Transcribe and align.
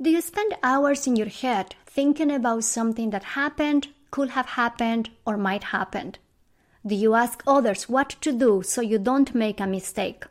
Do 0.00 0.10
you 0.10 0.20
spend 0.20 0.54
hours 0.62 1.08
in 1.08 1.16
your 1.16 1.26
head 1.26 1.74
thinking 1.84 2.30
about 2.30 2.62
something 2.62 3.10
that 3.10 3.34
happened, 3.34 3.88
could 4.12 4.30
have 4.30 4.46
happened, 4.46 5.10
or 5.26 5.36
might 5.36 5.64
happen? 5.64 6.14
Do 6.86 6.94
you 6.94 7.14
ask 7.14 7.42
others 7.48 7.88
what 7.88 8.10
to 8.20 8.30
do 8.30 8.62
so 8.62 8.80
you 8.80 9.00
don't 9.00 9.34
make 9.34 9.58
a 9.58 9.66
mistake? 9.66 10.24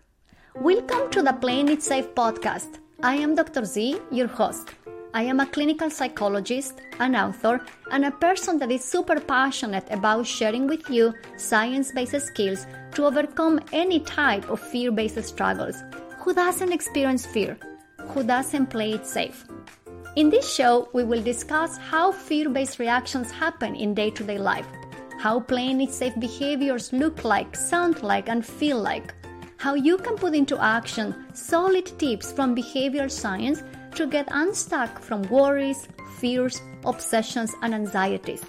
Welcome 0.55 1.11
to 1.11 1.21
the 1.21 1.33
Playing 1.33 1.67
It 1.67 1.83
Safe 1.83 2.07
podcast. 2.15 2.79
I 3.03 3.15
am 3.15 3.35
Dr. 3.35 3.65
Z, 3.65 3.99
your 4.09 4.27
host. 4.27 4.73
I 5.14 5.23
am 5.23 5.41
a 5.41 5.45
clinical 5.45 5.89
psychologist, 5.89 6.79
an 7.02 7.18
author, 7.18 7.59
and 7.91 8.05
a 8.05 8.11
person 8.11 8.57
that 8.59 8.71
is 8.71 8.86
super 8.86 9.20
passionate 9.20 9.91
about 9.91 10.25
sharing 10.25 10.68
with 10.68 10.89
you 10.89 11.13
science 11.36 11.91
based 11.91 12.21
skills 12.21 12.65
to 12.93 13.05
overcome 13.05 13.59
any 13.73 13.99
type 13.99 14.49
of 14.49 14.61
fear 14.61 14.93
based 14.93 15.21
struggles. 15.25 15.84
Who 16.20 16.34
doesn't 16.34 16.71
experience 16.71 17.25
fear? 17.25 17.57
Who 18.10 18.24
doesn't 18.24 18.68
play 18.68 18.94
it 18.94 19.05
safe? 19.05 19.46
In 20.16 20.30
this 20.30 20.52
show, 20.52 20.89
we 20.94 21.04
will 21.04 21.21
discuss 21.21 21.78
how 21.78 22.11
fear 22.11 22.50
based 22.50 22.79
reactions 22.79 23.32
happen 23.32 23.75
in 23.75 23.93
day 23.93 24.10
to 24.11 24.24
day 24.24 24.39
life, 24.39 24.68
how 25.20 25.39
playing 25.39 25.82
it 25.82 25.92
safe 25.92 26.18
behaviors 26.20 26.92
look 26.93 27.24
like, 27.24 27.56
sound 27.56 28.01
like, 28.01 28.29
and 28.29 28.46
feel 28.46 28.79
like, 28.79 29.14
how 29.57 29.75
you 29.75 29.98
can 29.98 30.15
put 30.15 30.34
into 30.34 30.60
action 30.60 31.14
solid 31.34 31.86
tips 32.00 32.31
from 32.31 32.56
behavioral 32.56 33.12
science 33.12 33.62
to 33.95 34.08
get 34.08 34.28
unstuck 34.31 35.00
from 35.00 35.22
worries, 35.23 35.88
fears, 36.17 36.62
obsessions, 36.86 37.53
and 37.62 37.76
anxieties, 37.76 38.44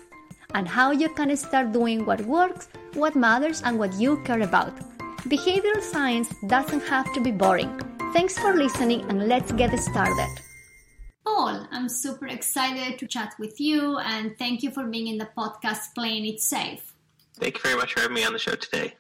and 0.55 0.67
how 0.67 0.91
you 0.91 1.09
can 1.11 1.37
start 1.37 1.73
doing 1.73 2.07
what 2.07 2.21
works, 2.23 2.69
what 2.95 3.15
matters, 3.15 3.61
and 3.63 3.79
what 3.79 3.93
you 3.95 4.23
care 4.25 4.43
about. 4.43 4.75
Behavioral 5.29 5.83
science 5.83 6.33
doesn't 6.47 6.85
have 6.85 7.13
to 7.13 7.21
be 7.21 7.31
boring. 7.31 7.98
Thanks 8.13 8.39
for 8.39 8.55
listening, 8.55 9.03
and 9.11 9.29
let's 9.29 9.53
get 9.53 9.79
started. 9.79 10.41
Paul, 11.25 11.67
I'm 11.71 11.89
super 11.89 12.27
excited 12.27 12.99
to 12.99 13.07
chat 13.07 13.35
with 13.39 13.61
you 13.61 13.99
and 13.99 14.37
thank 14.39 14.63
you 14.63 14.71
for 14.71 14.85
being 14.85 15.09
in 15.09 15.19
the 15.19 15.29
podcast 15.37 15.95
Playing 15.95 16.27
It 16.27 16.41
Safe. 16.41 16.95
Thank 17.35 17.57
you 17.57 17.63
very 17.63 17.77
much 17.77 17.93
for 17.95 18.01
having 18.01 18.15
me 18.15 18.25
on 18.25 18.33
the 18.33 18.39
show 18.39 18.55
today. 18.55 18.95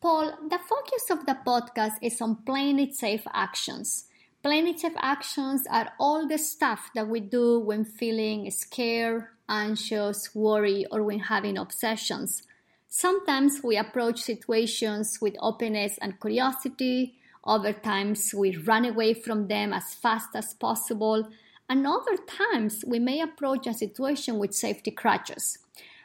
Paul, 0.00 0.32
the 0.50 0.58
focus 0.58 1.10
of 1.10 1.26
the 1.26 1.38
podcast 1.46 1.94
is 2.02 2.20
on 2.20 2.42
playing 2.44 2.78
it 2.78 2.94
safe 2.94 3.26
actions. 3.32 4.04
Playing 4.42 4.68
it 4.68 4.80
safe 4.80 4.92
actions 4.98 5.64
are 5.70 5.92
all 5.98 6.28
the 6.28 6.38
stuff 6.38 6.90
that 6.94 7.08
we 7.08 7.20
do 7.20 7.58
when 7.58 7.84
feeling 7.84 8.50
scared, 8.50 9.28
anxious, 9.48 10.34
worried, 10.34 10.88
or 10.90 11.02
when 11.02 11.20
having 11.20 11.56
obsessions. 11.56 12.42
Sometimes 12.88 13.62
we 13.62 13.76
approach 13.76 14.20
situations 14.20 15.18
with 15.20 15.34
openness 15.40 15.98
and 16.02 16.20
curiosity. 16.20 17.14
Other 17.44 17.72
times 17.72 18.32
we 18.34 18.56
run 18.56 18.84
away 18.84 19.14
from 19.14 19.48
them 19.48 19.72
as 19.72 19.94
fast 19.94 20.30
as 20.34 20.54
possible 20.54 21.28
and 21.68 21.86
other 21.86 22.16
times 22.16 22.84
we 22.86 22.98
may 22.98 23.20
approach 23.20 23.66
a 23.66 23.72
situation 23.72 24.38
with 24.38 24.54
safety 24.54 24.90
crutches. 24.90 25.58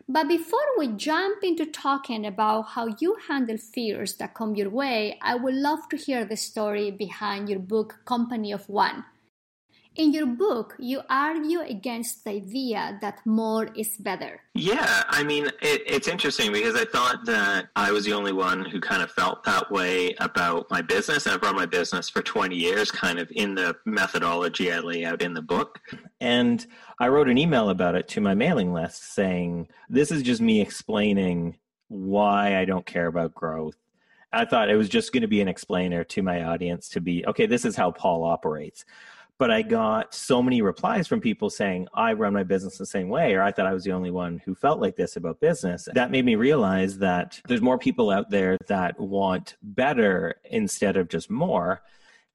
But 0.08 0.30
before 0.30 0.66
we 0.78 0.88
jump 0.88 1.44
into 1.44 1.66
talking 1.66 2.26
about 2.26 2.70
how 2.70 2.96
you 3.02 3.18
handle 3.28 3.58
fears 3.58 4.14
that 4.16 4.34
come 4.34 4.56
your 4.56 4.70
way, 4.70 5.20
I 5.22 5.36
would 5.36 5.56
love 5.56 5.90
to 5.90 5.98
hear 5.98 6.24
the 6.24 6.38
story 6.38 6.92
behind 6.92 7.50
your 7.50 7.60
book, 7.60 8.00
Company 8.06 8.54
of 8.54 8.70
One. 8.70 9.04
In 9.98 10.14
your 10.14 10.28
book, 10.28 10.76
you 10.78 11.02
argue 11.10 11.62
against 11.62 12.24
the 12.24 12.30
idea 12.30 13.00
that 13.02 13.26
more 13.26 13.70
is 13.76 13.98
better. 13.98 14.40
Yeah, 14.54 15.04
I 15.10 15.24
mean, 15.24 15.48
it, 15.60 15.82
it's 15.88 16.08
interesting 16.08 16.52
because 16.54 16.76
I 16.76 16.86
thought 16.86 17.26
that 17.26 17.70
I 17.76 17.92
was 17.92 18.06
the 18.06 18.14
only 18.14 18.32
one 18.32 18.64
who 18.64 18.80
kind 18.80 19.02
of 19.02 19.10
felt 19.10 19.44
that 19.46 19.72
way 19.72 20.14
about 20.20 20.70
my 20.70 20.84
business. 20.84 21.26
And 21.26 21.34
I've 21.34 21.42
run 21.42 21.56
my 21.56 21.66
business 21.66 22.10
for 22.10 22.22
20 22.22 22.56
years, 22.56 22.92
kind 22.92 23.18
of 23.18 23.32
in 23.32 23.56
the 23.56 23.76
methodology 23.86 24.72
I 24.72 24.80
lay 24.82 25.04
out 25.04 25.24
in 25.24 25.34
the 25.34 25.42
book. 25.42 25.80
And 26.22 26.64
I 27.00 27.08
wrote 27.08 27.28
an 27.28 27.40
email 27.40 27.72
about 27.72 27.96
it 27.96 28.08
to 28.10 28.22
my 28.22 28.36
mailing 28.36 28.74
list 28.74 29.16
saying, 29.16 29.68
This 29.90 30.12
is 30.12 30.22
just 30.22 30.42
me 30.42 30.62
explaining 30.62 31.58
why 31.88 32.56
I 32.56 32.66
don't 32.66 32.86
care 32.86 33.08
about 33.08 33.34
growth. 33.34 33.78
I 34.32 34.46
thought 34.46 34.70
it 34.70 34.76
was 34.76 34.90
just 34.90 35.12
going 35.12 35.22
to 35.22 35.28
be 35.28 35.42
an 35.42 35.48
explainer 35.48 36.04
to 36.04 36.22
my 36.22 36.44
audience 36.44 36.90
to 36.90 37.02
be, 37.02 37.26
okay, 37.26 37.48
this 37.48 37.66
is 37.66 37.76
how 37.76 37.90
Paul 37.90 38.26
operates 38.26 38.86
but 39.40 39.52
I 39.52 39.62
got 39.62 40.14
so 40.14 40.42
many 40.42 40.62
replies 40.62 41.08
from 41.08 41.22
people 41.22 41.50
saying, 41.50 41.88
I 41.94 42.14
run 42.14 42.34
my 42.34 42.44
business 42.44 42.78
the 42.78 42.86
same 42.86 43.10
way, 43.10 43.36
or 43.36 43.42
I 43.42 43.52
thought 43.52 43.68
I 43.68 43.74
was 43.74 43.84
the 43.84 43.92
only 43.92 44.12
one 44.12 44.42
who 44.44 44.56
felt 44.56 44.80
like 44.80 44.96
this 44.96 45.16
about 45.16 45.40
business. 45.40 45.88
That 45.94 46.12
made 46.12 46.26
me 46.26 46.36
realize 46.36 46.98
that 47.00 47.40
there's 47.48 47.62
more 47.62 47.78
people 47.78 48.10
out 48.10 48.30
there 48.30 48.58
that 48.68 49.00
want 49.00 49.56
better 49.62 50.36
instead 50.50 50.98
of 50.98 51.08
just 51.08 51.30
more. 51.30 51.82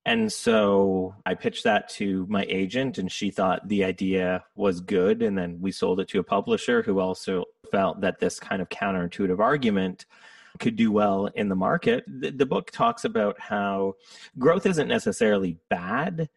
And 0.05 0.33
so 0.33 1.15
I 1.25 1.35
pitched 1.35 1.65
that 1.65 1.89
to 1.91 2.27
my 2.29 2.45
agent, 2.49 2.99
and 2.99 3.11
she 3.11 3.31
thought 3.31 3.69
the 3.69 3.85
idea 3.85 4.45
was 4.57 4.81
good. 4.81 5.23
And 5.23 5.39
then 5.39 5.61
we 5.61 5.71
sold 5.71 6.01
it 6.01 6.09
to 6.09 6.19
a 6.19 6.25
publisher 6.25 6.83
who 6.83 6.99
also 6.99 7.45
felt 7.71 8.01
that 8.01 8.19
this 8.19 8.41
kind 8.41 8.61
of 8.61 8.69
counterintuitive 8.69 9.39
argument 9.39 10.07
could 10.59 10.77
do 10.77 10.93
well 10.93 11.27
in 11.27 11.49
the 11.49 11.57
market. 11.57 12.05
The, 12.07 12.47
book 12.47 12.71
talks 12.71 13.05
about 13.05 13.41
how 13.41 13.95
growth 14.39 14.67
isn't 14.67 14.89
necessarily 14.89 15.59
bad, 15.71 16.29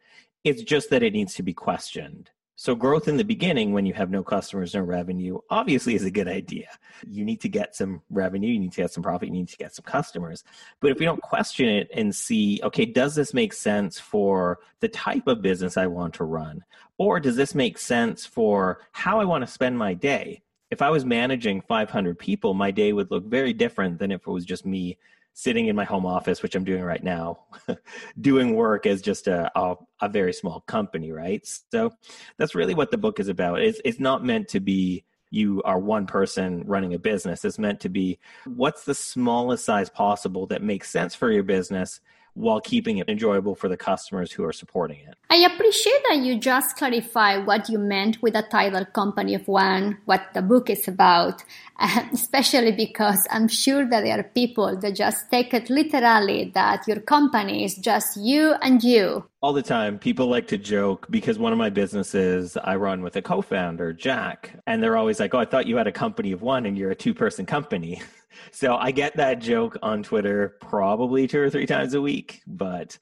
it's 0.46 0.62
just 0.62 0.92
that 0.92 1.04
it 1.04 1.12
needs 1.12 1.34
to 1.34 1.44
be 1.44 1.54
questioned. 1.54 2.30
So, 2.58 2.74
growth 2.74 3.10
in 3.10 3.18
the 3.18 3.26
beginning, 3.26 3.74
when 3.74 3.86
you 3.86 3.94
have 3.96 4.10
no 4.10 4.24
customers, 4.24 4.74
no 4.74 4.80
revenue, 4.80 5.40
obviously 5.50 5.94
is 5.94 6.06
a 6.06 6.12
good 6.12 6.30
idea. 6.30 6.70
You 7.06 7.26
need 7.26 7.42
to 7.42 7.50
get 7.50 7.76
some 7.76 8.02
revenue, 8.10 8.48
you 8.48 8.60
need 8.60 8.72
to 8.72 8.82
get 8.82 8.94
some 8.94 9.04
profit, 9.04 9.28
you 9.28 9.34
need 9.34 9.50
to 9.50 9.58
get 9.58 9.76
some 9.76 9.84
customers. 9.84 10.46
But 10.80 10.92
if 10.92 11.00
we 11.00 11.06
don't 11.06 11.22
question 11.22 11.68
it 11.68 11.90
and 11.94 12.16
see, 12.16 12.62
okay, 12.64 12.86
does 12.86 13.14
this 13.14 13.34
make 13.34 13.52
sense 13.52 14.00
for 14.00 14.60
the 14.80 14.88
type 14.88 15.28
of 15.28 15.42
business 15.42 15.76
I 15.76 15.88
want 15.88 16.14
to 16.14 16.24
run? 16.24 16.64
Or 16.98 17.20
does 17.20 17.36
this 17.36 17.56
make 17.56 17.78
sense 17.78 18.26
for 18.26 18.80
how 18.94 19.20
I 19.20 19.26
want 19.26 19.46
to 19.46 19.52
spend 19.52 19.78
my 19.78 19.94
day? 19.94 20.42
If 20.72 20.82
I 20.82 20.92
was 20.92 21.04
managing 21.04 21.60
500 21.62 22.18
people, 22.18 22.54
my 22.54 22.72
day 22.72 22.94
would 22.94 23.12
look 23.12 23.26
very 23.26 23.52
different 23.52 24.00
than 24.00 24.14
if 24.14 24.22
it 24.22 24.32
was 24.32 24.46
just 24.46 24.66
me 24.66 24.98
sitting 25.35 25.68
in 25.68 25.75
my 25.75 25.84
home 25.84 26.06
office, 26.06 26.41
which 26.41 26.56
I'm 26.56 26.63
doing 26.63 26.81
right 26.81 27.03
now, 27.03 27.40
doing 28.22 28.56
work 28.56 28.85
as 28.85 29.01
just 29.01 29.28
a, 29.28 29.51
a, 29.59 29.75
a, 30.01 30.07
very 30.07 30.31
small 30.31 30.62
company, 30.62 31.12
right? 31.12 31.46
So 31.72 31.91
that's 32.38 32.56
really 32.56 32.73
what 32.73 32.90
the 32.90 32.97
book 32.97 33.19
is 33.19 33.28
about. 33.28 33.59
It's, 33.59 33.81
it's 33.84 34.00
not 34.00 34.23
meant 34.23 34.47
to 34.50 34.62
be 34.62 35.03
you 35.31 35.62
are 35.63 35.78
one 35.78 36.07
person 36.07 36.63
running 36.66 36.94
a 36.94 37.00
business. 37.00 37.44
It's 37.44 37.59
meant 37.59 37.81
to 37.81 37.90
be 37.90 38.18
what's 38.46 38.85
the 38.85 38.96
smallest 38.96 39.66
size 39.66 39.90
possible 39.90 40.47
that 40.47 40.63
makes 40.63 40.90
sense 40.90 41.13
for 41.13 41.29
your 41.29 41.44
business 41.44 42.00
while 42.35 42.62
keeping 42.62 42.97
it 42.97 43.09
enjoyable 43.09 43.56
for 43.56 43.68
the 43.68 43.78
customers 43.78 44.31
who 44.31 44.44
are 44.44 44.53
supporting 44.53 45.00
it. 45.00 45.16
I 45.29 45.38
appreciate 45.38 46.03
that 46.07 46.18
you 46.19 46.38
just 46.38 46.75
clarify 46.75 47.38
what 47.38 47.69
you 47.69 47.79
meant 47.79 48.22
with 48.22 48.34
the 48.34 48.44
title 48.44 48.85
Company 48.85 49.34
of 49.35 49.47
One, 49.47 49.97
what 50.06 50.22
the 50.34 50.41
book 50.41 50.69
is 50.69 50.88
about, 50.88 51.44
especially 52.13 52.73
because 52.73 53.25
I'm 53.31 53.47
sure 53.47 53.90
that 53.90 54.03
there 54.03 54.19
are 54.19 54.23
people 54.23 54.78
that 54.78 54.96
just 54.96 55.31
take 55.31 55.53
it 55.53 55.69
literally 55.69 56.51
that 56.53 56.88
your 56.88 57.00
company 57.00 57.63
is 57.63 57.75
just 57.75 58.18
you 58.18 58.53
and 58.62 58.84
you. 58.84 59.25
All 59.41 59.53
the 59.53 59.63
time, 59.63 59.97
people 59.97 60.28
like 60.28 60.47
to 60.47 60.57
joke 60.57 61.07
because 61.09 61.40
one 61.40 61.52
of 61.52 61.57
my 61.57 61.69
businesses 61.69 62.57
I 62.57 62.75
run 62.75 63.02
with 63.02 63.16
a 63.16 63.22
co 63.22 63.41
founder, 63.41 63.94
Jack, 63.94 64.59
and 64.67 64.81
they're 64.81 64.97
always 64.97 65.19
like, 65.19 65.34
Oh, 65.34 65.40
I 65.40 65.46
thought 65.46 65.67
you 65.67 65.78
had 65.78 65.88
a 65.88 65.91
company 65.91 66.31
of 66.31 66.41
one 66.41 66.66
and 66.66 66.78
you're 66.78 66.91
a 66.91 66.96
two 66.96 67.13
person 67.13 67.46
company. 67.46 68.02
So 68.51 68.75
I 68.75 68.91
get 68.91 69.16
that 69.18 69.40
joke 69.40 69.78
on 69.81 70.03
Twitter 70.03 70.57
probably 70.62 71.28
two 71.28 71.41
or 71.41 71.50
three 71.50 71.66
times 71.66 71.94
a 71.94 72.01
week, 72.01 72.41
but 72.47 72.97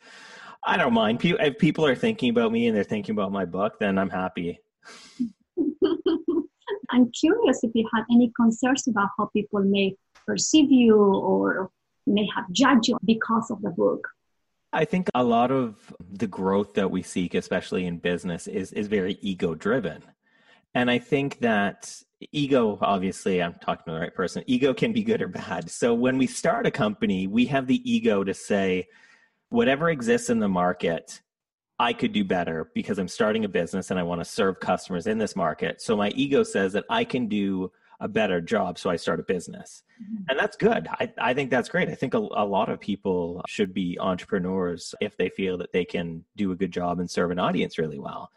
I 0.66 0.78
don't 0.78 0.94
mind. 0.94 1.24
If 1.24 1.58
people 1.58 1.86
are 1.86 1.96
thinking 1.96 2.30
about 2.30 2.52
me 2.52 2.68
and 2.68 2.76
they're 2.76 2.84
thinking 2.84 3.14
about 3.14 3.32
my 3.32 3.46
book, 3.46 3.80
then 3.80 3.98
I'm 3.98 4.10
happy. 4.10 4.60
I'm 6.90 7.12
curious 7.12 7.64
if 7.64 7.72
you 7.74 7.90
had 7.94 8.04
any 8.12 8.32
concerns 8.36 8.88
about 8.88 9.10
how 9.18 9.26
people 9.34 9.62
may 9.62 9.96
perceive 10.26 10.72
you 10.72 10.96
or 10.96 11.70
may 12.06 12.28
have 12.36 12.50
judged 12.52 12.88
you 12.88 12.98
because 13.06 13.50
of 13.50 13.62
the 13.62 13.72
book. 13.72 14.08
I 14.72 14.86
think 14.86 15.10
a 15.14 15.24
lot 15.24 15.52
of 15.52 15.94
the 16.12 16.28
growth 16.28 16.74
that 16.76 16.90
we 16.90 17.04
seek, 17.04 17.36
especially 17.36 17.86
in 17.86 17.98
business, 17.98 18.48
is 18.48 18.72
is 18.74 18.88
very 18.88 19.18
ego 19.22 19.54
driven. 19.54 20.04
And 20.76 20.90
I 20.90 20.98
think 20.98 21.40
that 21.40 22.02
ego, 22.32 22.78
obviously, 22.82 23.42
I'm 23.42 23.56
talking 23.56 23.84
to 23.88 23.92
the 23.94 24.00
right 24.00 24.14
person, 24.14 24.44
ego 24.48 24.74
can 24.74 24.94
be 24.94 25.04
good 25.04 25.22
or 25.22 25.28
bad. 25.28 25.70
So 25.70 25.94
when 25.94 26.18
we 26.18 26.28
start 26.28 26.66
a 26.66 26.72
company, 26.72 27.28
we 27.28 27.46
have 27.48 27.68
the 27.68 27.82
ego 27.90 28.24
to 28.24 28.34
say, 28.34 28.88
whatever 29.50 29.90
exists 29.90 30.30
in 30.30 30.40
the 30.40 30.50
market, 30.50 31.22
I 31.80 31.94
could 31.94 32.14
do 32.14 32.24
better 32.24 32.72
because 32.74 32.98
I'm 32.98 33.08
starting 33.08 33.46
a 33.46 33.50
business 33.50 33.92
and 33.92 34.00
I 34.00 34.04
want 34.04 34.22
to 34.22 34.26
serve 34.26 34.60
customers 34.60 35.08
in 35.08 35.18
this 35.18 35.36
market. 35.36 35.82
So 35.82 35.98
my 35.98 36.10
ego 36.10 36.44
says 36.44 36.74
that 36.74 36.86
I 36.90 37.04
can 37.04 37.28
do 37.28 37.72
a 38.00 38.08
better 38.08 38.42
job, 38.42 38.78
so 38.78 38.90
I 38.90 38.96
start 38.96 39.20
a 39.20 39.24
business. 39.24 39.84
Mm-hmm. 40.02 40.24
And 40.30 40.40
that's 40.40 40.58
good. 40.58 40.88
I, 41.00 41.12
I 41.18 41.34
think 41.34 41.50
that's 41.50 41.70
great. 41.70 41.90
I 41.90 41.96
think 41.96 42.14
a, 42.14 42.18
a 42.18 42.46
lot 42.46 42.70
of 42.70 42.80
people 42.80 43.42
should 43.48 43.74
be 43.74 43.98
entrepreneurs 44.00 44.94
if 45.00 45.16
they 45.18 45.30
feel 45.30 45.58
that 45.60 45.72
they 45.72 45.86
can 45.86 46.24
do 46.36 46.52
a 46.52 46.56
good 46.56 46.72
job 46.72 47.00
and 47.00 47.10
serve 47.10 47.32
an 47.32 47.40
audience 47.40 47.78
really 47.78 48.00
well. 48.00 48.32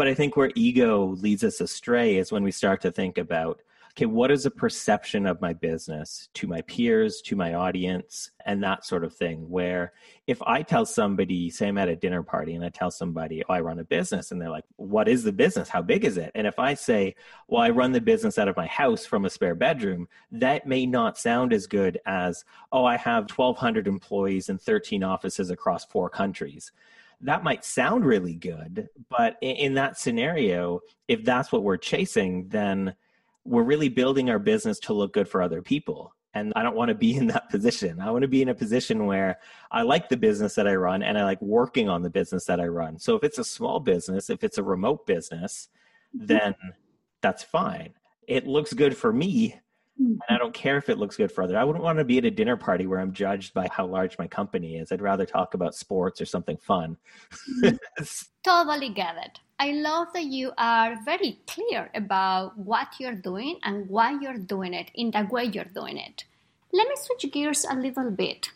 But 0.00 0.08
I 0.08 0.14
think 0.14 0.34
where 0.34 0.50
ego 0.54 1.08
leads 1.20 1.44
us 1.44 1.60
astray 1.60 2.16
is 2.16 2.32
when 2.32 2.42
we 2.42 2.52
start 2.52 2.80
to 2.80 2.90
think 2.90 3.18
about 3.18 3.60
okay, 3.90 4.06
what 4.06 4.30
is 4.30 4.44
the 4.44 4.50
perception 4.50 5.26
of 5.26 5.42
my 5.42 5.52
business 5.52 6.30
to 6.32 6.46
my 6.46 6.62
peers, 6.62 7.20
to 7.20 7.36
my 7.36 7.52
audience, 7.52 8.30
and 8.46 8.62
that 8.62 8.86
sort 8.86 9.04
of 9.04 9.14
thing? 9.14 9.50
Where 9.50 9.92
if 10.26 10.40
I 10.40 10.62
tell 10.62 10.86
somebody, 10.86 11.50
say 11.50 11.68
I'm 11.68 11.76
at 11.76 11.90
a 11.90 11.96
dinner 11.96 12.22
party 12.22 12.54
and 12.54 12.64
I 12.64 12.70
tell 12.70 12.90
somebody, 12.90 13.42
oh, 13.46 13.52
I 13.52 13.60
run 13.60 13.78
a 13.78 13.84
business, 13.84 14.32
and 14.32 14.40
they're 14.40 14.48
like, 14.48 14.64
what 14.76 15.06
is 15.06 15.22
the 15.22 15.32
business? 15.32 15.68
How 15.68 15.82
big 15.82 16.06
is 16.06 16.16
it? 16.16 16.30
And 16.34 16.46
if 16.46 16.58
I 16.58 16.72
say, 16.72 17.14
well, 17.48 17.60
I 17.60 17.68
run 17.68 17.92
the 17.92 18.00
business 18.00 18.38
out 18.38 18.48
of 18.48 18.56
my 18.56 18.68
house 18.68 19.04
from 19.04 19.26
a 19.26 19.30
spare 19.30 19.54
bedroom, 19.54 20.08
that 20.32 20.66
may 20.66 20.86
not 20.86 21.18
sound 21.18 21.52
as 21.52 21.66
good 21.66 22.00
as, 22.06 22.46
oh, 22.72 22.86
I 22.86 22.96
have 22.96 23.30
1,200 23.30 23.86
employees 23.86 24.48
and 24.48 24.58
13 24.58 25.04
offices 25.04 25.50
across 25.50 25.84
four 25.84 26.08
countries 26.08 26.72
that 27.22 27.44
might 27.44 27.64
sound 27.64 28.04
really 28.04 28.34
good, 28.34 28.88
but 29.10 29.36
in, 29.42 29.74
that 29.74 29.98
scenario, 29.98 30.80
if 31.08 31.24
that's 31.24 31.52
what 31.52 31.62
we're 31.62 31.76
chasing, 31.76 32.48
then 32.48 32.94
we're 33.44 33.62
really 33.62 33.88
building 33.88 34.30
our 34.30 34.38
business 34.38 34.78
to 34.80 34.92
look 34.92 35.12
good 35.12 35.28
for 35.28 35.42
other 35.42 35.60
people. 35.60 36.14
And 36.32 36.52
I 36.56 36.62
don't 36.62 36.76
want 36.76 36.88
to 36.90 36.94
be 36.94 37.16
in 37.16 37.26
that 37.26 37.50
position. 37.50 38.00
I 38.00 38.10
want 38.10 38.22
to 38.22 38.28
be 38.28 38.40
in 38.40 38.48
a 38.48 38.54
position 38.54 39.06
where 39.06 39.38
I 39.70 39.82
like 39.82 40.08
the 40.08 40.16
business 40.16 40.54
that 40.54 40.68
I 40.68 40.74
run 40.74 41.02
and 41.02 41.18
I 41.18 41.24
like 41.24 41.42
working 41.42 41.88
on 41.88 42.02
the 42.02 42.10
business 42.10 42.44
that 42.46 42.60
I 42.60 42.66
run. 42.68 42.98
So 42.98 43.16
if 43.16 43.24
it's 43.24 43.38
a 43.38 43.44
small 43.44 43.80
business, 43.80 44.30
if 44.30 44.44
it's 44.44 44.58
a 44.58 44.62
remote 44.62 45.06
business, 45.06 45.68
mm-hmm. 46.16 46.26
then 46.26 46.54
that's 47.20 47.42
fine. 47.42 47.94
It 48.28 48.46
looks 48.46 48.72
good 48.72 48.96
for 48.96 49.12
me. 49.12 49.60
And 49.98 50.22
I 50.30 50.38
don't 50.38 50.54
care 50.54 50.78
if 50.78 50.88
it 50.88 50.98
looks 50.98 51.16
good 51.16 51.30
for 51.30 51.42
others. 51.42 51.56
I 51.56 51.64
wouldn't 51.64 51.84
want 51.84 51.98
to 51.98 52.04
be 52.04 52.18
at 52.18 52.24
a 52.24 52.30
dinner 52.30 52.56
party 52.56 52.86
where 52.86 53.00
I'm 53.00 53.12
judged 53.12 53.52
by 53.52 53.68
how 53.70 53.86
large 53.86 54.18
my 54.18 54.26
company 54.26 54.76
is. 54.76 54.92
I'd 54.92 55.02
rather 55.02 55.26
talk 55.26 55.54
about 55.54 55.74
sports 55.74 56.20
or 56.20 56.26
something 56.26 56.56
fun. 56.56 56.96
Mm-hmm. 57.62 58.04
totally 58.42 58.88
get 58.88 59.16
it. 59.18 59.40
I 59.58 59.72
love 59.72 60.08
that 60.14 60.24
you 60.24 60.52
are 60.56 60.96
very 61.04 61.38
clear 61.46 61.90
about 61.94 62.56
what 62.56 62.88
you're 62.98 63.14
doing 63.14 63.58
and 63.62 63.88
why 63.90 64.18
you're 64.18 64.38
doing 64.38 64.72
it 64.72 64.90
in 64.94 65.10
the 65.10 65.28
way 65.30 65.44
you're 65.44 65.64
doing 65.64 65.98
it. 65.98 66.24
Let 66.72 66.88
me 66.88 66.94
switch 66.96 67.30
gears 67.30 67.66
a 67.68 67.74
little 67.74 68.10
bit. 68.10 68.50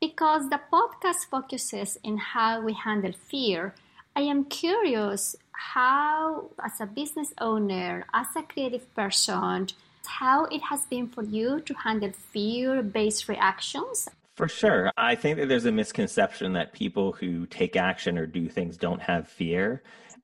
Because 0.00 0.50
the 0.50 0.60
podcast 0.72 1.26
focuses 1.30 1.98
in 2.04 2.18
how 2.18 2.60
we 2.60 2.74
handle 2.74 3.12
fear, 3.12 3.74
I 4.14 4.20
am 4.20 4.44
curious 4.44 5.34
how, 5.50 6.50
as 6.64 6.80
a 6.80 6.86
business 6.86 7.32
owner, 7.40 8.06
as 8.12 8.26
a 8.36 8.42
creative 8.42 8.94
person, 8.94 9.68
how 10.06 10.44
it 10.46 10.62
has 10.62 10.86
been 10.86 11.08
for 11.08 11.22
you 11.22 11.60
to 11.60 11.74
handle 11.74 12.12
fear 12.12 12.82
based 12.82 13.28
reactions 13.28 14.08
for 14.36 14.48
sure. 14.48 14.90
I 14.96 15.14
think 15.14 15.38
that 15.38 15.48
there's 15.48 15.66
a 15.66 15.72
misconception 15.72 16.54
that 16.54 16.72
people 16.72 17.12
who 17.12 17.46
take 17.46 17.76
action 17.76 18.18
or 18.18 18.26
do 18.26 18.48
things 18.48 18.76
don't 18.76 19.00
have 19.00 19.28
fear. 19.28 19.82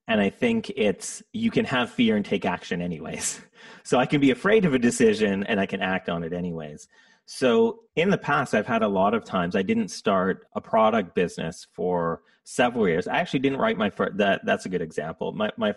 And 0.08 0.20
I 0.20 0.30
think 0.30 0.70
it's 0.74 1.22
you 1.32 1.50
can 1.50 1.64
have 1.66 1.90
fear 1.90 2.16
and 2.16 2.24
take 2.24 2.44
action 2.44 2.80
anyways. 2.80 3.40
So 3.82 3.98
I 3.98 4.06
can 4.06 4.20
be 4.22 4.30
afraid 4.30 4.64
of 4.64 4.72
a 4.72 4.78
decision 4.78 5.44
and 5.44 5.60
I 5.60 5.66
can 5.66 5.82
act 5.82 6.08
on 6.08 6.22
it 6.22 6.32
anyways. 6.32 6.88
So 7.26 7.80
in 7.94 8.08
the 8.08 8.16
past, 8.16 8.54
I've 8.54 8.66
had 8.66 8.82
a 8.82 8.88
lot 8.88 9.12
of 9.12 9.22
times 9.22 9.54
I 9.54 9.62
didn't 9.62 9.88
start 9.88 10.46
a 10.54 10.60
product 10.60 11.14
business 11.14 11.66
for 11.72 12.22
several 12.44 12.88
years. 12.88 13.06
I 13.06 13.18
actually 13.18 13.40
didn't 13.40 13.58
write 13.58 13.76
my 13.76 13.90
first. 13.90 14.16
That 14.16 14.40
that's 14.44 14.64
a 14.64 14.70
good 14.70 14.80
example. 14.80 15.32
My 15.32 15.50
my 15.58 15.74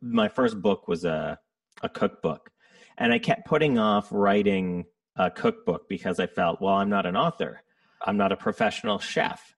my 0.00 0.28
first 0.28 0.60
book 0.60 0.88
was 0.88 1.04
a 1.04 1.38
a 1.82 1.88
cookbook, 1.88 2.50
and 2.98 3.12
I 3.12 3.18
kept 3.18 3.46
putting 3.46 3.78
off 3.78 4.08
writing 4.10 4.86
a 5.16 5.30
cookbook 5.30 5.88
because 5.88 6.18
I 6.20 6.26
felt, 6.26 6.60
well, 6.60 6.74
I'm 6.74 6.90
not 6.90 7.06
an 7.06 7.16
author, 7.16 7.62
I'm 8.04 8.16
not 8.16 8.32
a 8.32 8.36
professional 8.36 8.98
chef. 8.98 9.54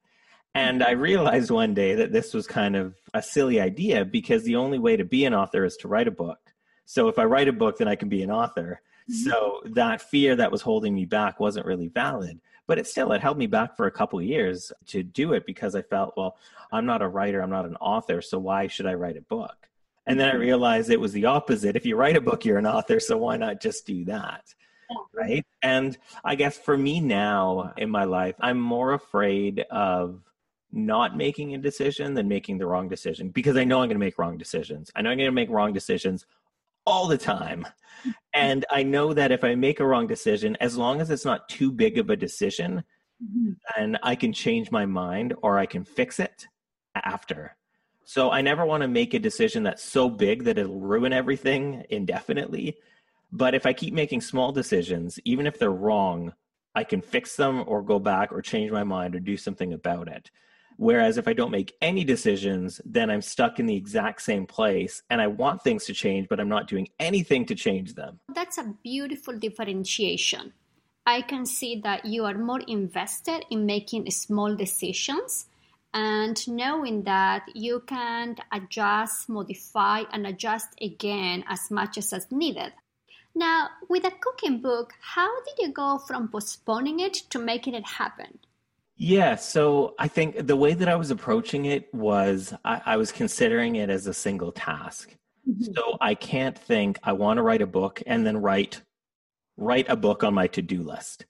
And 0.57 0.85
I 0.85 0.93
realized 0.93 1.51
one 1.51 1.75
day 1.75 1.97
that 1.97 2.13
this 2.13 2.33
was 2.33 2.47
kind 2.47 2.77
of 2.77 2.95
a 3.13 3.21
silly 3.21 3.61
idea 3.61 4.05
because 4.05 4.45
the 4.45 4.57
only 4.57 4.79
way 4.79 4.97
to 4.97 5.05
be 5.05 5.25
an 5.25 5.35
author 5.35 5.65
is 5.65 5.77
to 5.79 5.89
write 5.89 6.07
a 6.07 6.13
book. 6.13 6.39
So 6.85 7.09
if 7.09 7.19
I 7.19 7.25
write 7.25 7.49
a 7.49 7.53
book, 7.53 7.79
then 7.79 7.89
I 7.89 7.97
can 7.97 8.09
be 8.09 8.23
an 8.23 8.31
author. 8.31 8.81
Mm-hmm. 9.11 9.31
So 9.31 9.63
that 9.75 10.01
fear 10.01 10.37
that 10.37 10.53
was 10.53 10.63
holding 10.63 10.95
me 10.95 11.07
back 11.07 11.41
wasn't 11.41 11.67
really 11.67 11.89
valid. 11.89 12.41
But 12.67 12.79
it 12.79 12.87
still 12.87 13.13
it 13.13 13.21
held 13.21 13.37
me 13.37 13.47
back 13.47 13.77
for 13.77 13.87
a 13.87 13.91
couple 13.91 14.23
years 14.23 14.73
to 14.87 15.03
do 15.03 15.33
it 15.33 15.45
because 15.45 15.75
I 15.75 15.83
felt, 15.83 16.15
well, 16.17 16.37
I'm 16.73 16.87
not 16.87 17.03
a 17.03 17.09
writer, 17.09 17.43
I'm 17.43 17.51
not 17.51 17.67
an 17.67 17.77
author, 17.77 18.23
so 18.23 18.39
why 18.39 18.69
should 18.69 18.87
I 18.87 18.95
write 18.95 19.17
a 19.17 19.23
book? 19.23 19.69
And 20.06 20.21
then 20.21 20.29
I 20.29 20.33
mm-hmm. 20.33 20.41
realized 20.41 20.91
it 20.91 21.01
was 21.01 21.12
the 21.12 21.27
opposite. 21.27 21.77
If 21.77 21.87
you 21.87 21.97
write 21.97 22.17
a 22.17 22.21
book, 22.21 22.45
you're 22.45 22.59
an 22.59 22.67
author, 22.67 23.01
so 23.01 23.17
why 23.17 23.37
not 23.37 23.61
just 23.61 23.87
do 23.87 24.05
that? 24.06 24.43
Right. 25.15 25.47
And 25.62 25.97
I 26.25 26.35
guess 26.35 26.59
for 26.59 26.77
me 26.77 27.01
now 27.01 27.73
in 27.77 27.91
my 27.91 28.05
life, 28.05 28.35
I'm 28.41 28.61
more 28.61 28.93
afraid 28.93 29.61
of 29.71 30.21
not 30.73 31.17
making 31.17 31.55
a 31.55 31.59
decision 31.59 32.15
than 32.15 32.29
making 32.29 32.59
the 32.59 32.67
wrong 32.67 32.89
decision 32.89 33.31
because 33.31 33.56
I 33.56 33.65
know 33.65 33.77
I'm 33.77 33.89
going 33.89 33.91
to 33.91 33.99
make 33.99 34.19
wrong 34.19 34.37
decisions. 34.37 34.91
I 34.95 35.03
know 35.03 35.11
I'm 35.11 35.17
going 35.17 35.29
to 35.29 35.33
make 35.33 35.49
wrong 35.49 35.73
decisions 35.73 36.27
all 36.85 37.06
the 37.06 37.19
time. 37.19 37.67
Mm-hmm. 38.01 38.11
And 38.35 38.67
I 38.71 38.83
know 38.83 39.15
that 39.15 39.33
if 39.33 39.45
I 39.45 39.55
make 39.55 39.81
a 39.81 39.87
wrong 39.87 40.06
decision, 40.06 40.56
as 40.61 40.77
long 40.77 41.01
as 41.01 41.11
it's 41.11 41.25
not 41.25 41.49
too 41.49 41.73
big 41.73 41.97
of 41.99 42.11
a 42.11 42.17
decision, 42.17 42.85
mm-hmm. 43.23 43.53
and 43.81 43.99
I 44.03 44.17
can 44.17 44.33
change 44.33 44.71
my 44.71 44.85
mind 44.85 45.35
or 45.43 45.59
I 45.59 45.67
can 45.67 45.85
fix 45.85 46.21
it 46.21 46.47
after. 46.95 47.56
So 48.05 48.31
I 48.31 48.43
never 48.43 48.67
want 48.67 48.83
to 48.83 48.89
make 48.89 49.15
a 49.15 49.19
decision 49.19 49.62
that's 49.62 49.83
so 49.83 50.09
big 50.09 50.45
that 50.45 50.59
it'll 50.59 50.81
ruin 50.81 51.12
everything 51.12 51.85
indefinitely. 51.91 52.77
But 53.33 53.55
if 53.55 53.67
I 53.67 53.73
keep 53.73 53.95
making 53.95 54.21
small 54.21 54.53
decisions, 54.53 55.19
even 55.25 55.47
if 55.47 55.59
they're 55.59 55.71
wrong, 55.71 56.35
I 56.75 56.85
can 56.85 57.01
fix 57.01 57.37
them 57.37 57.65
or 57.67 57.83
go 57.83 57.99
back 57.99 58.33
or 58.33 58.43
change 58.43 58.71
my 58.71 58.85
mind 58.85 59.15
or 59.15 59.21
do 59.21 59.37
something 59.37 59.73
about 59.73 60.09
it. 60.09 60.31
Whereas 60.77 61.19
if 61.19 61.29
I 61.29 61.33
don't 61.33 61.53
make 61.53 61.75
any 61.81 62.05
decisions, 62.05 62.81
then 62.85 63.09
I'm 63.09 63.23
stuck 63.23 63.61
in 63.61 63.67
the 63.67 63.77
exact 63.77 64.23
same 64.23 64.47
place 64.47 65.03
and 65.09 65.21
I 65.21 65.29
want 65.29 65.62
things 65.62 65.85
to 65.87 65.95
change, 65.95 66.29
but 66.29 66.41
I'm 66.41 66.49
not 66.49 66.67
doing 66.67 66.89
anything 66.99 67.47
to 67.47 67.55
change 67.55 67.95
them. 67.95 68.19
That's 68.35 68.59
a 68.59 68.75
beautiful 68.83 69.39
differentiation. 69.39 70.53
I 71.06 71.23
can 71.23 71.47
see 71.47 71.81
that 71.85 72.05
you 72.05 72.25
are 72.25 72.37
more 72.37 72.61
invested 72.67 73.45
in 73.51 73.67
making 73.67 74.11
small 74.11 74.56
decisions 74.56 75.47
and 75.94 76.46
knowing 76.49 77.05
that 77.05 77.46
you 77.55 77.82
can 77.87 78.37
adjust, 78.52 79.29
modify, 79.29 80.02
and 80.12 80.26
adjust 80.26 80.69
again 80.82 81.44
as 81.49 81.70
much 81.70 81.96
as 81.96 82.12
is 82.12 82.26
needed. 82.31 82.73
Now, 83.35 83.69
with 83.88 84.05
a 84.05 84.11
cooking 84.11 84.61
book, 84.61 84.93
how 85.00 85.31
did 85.43 85.55
you 85.61 85.73
go 85.73 85.99
from 85.99 86.29
postponing 86.29 87.00
it 87.00 87.14
to 87.31 87.38
making 87.38 87.75
it 87.75 87.87
happen? 87.87 88.38
Yeah, 88.96 89.37
so 89.37 89.94
I 89.99 90.08
think 90.08 90.46
the 90.46 90.56
way 90.56 90.75
that 90.75 90.88
I 90.88 90.94
was 90.96 91.11
approaching 91.11 91.64
it 91.64 91.93
was 91.93 92.55
I, 92.64 92.82
I 92.87 92.96
was 92.96 93.11
considering 93.11 93.76
it 93.76 93.91
as 93.91 94.06
a 94.06 94.14
single 94.14 94.52
task. 94.52 95.17
Mm-hmm. 95.49 95.73
So 95.75 95.99
I 96.00 96.14
can't 96.14 96.56
think 96.56 96.99
I 97.02 97.12
want 97.12 97.38
to 97.38 97.43
write 97.43 97.62
a 97.62 97.67
book 97.67 98.02
and 98.06 98.26
then 98.26 98.37
write 98.37 98.82
write 99.56 99.87
a 99.88 99.96
book 99.96 100.25
on 100.25 100.35
my 100.35 100.46
to-do 100.49 100.82
list 100.82 101.26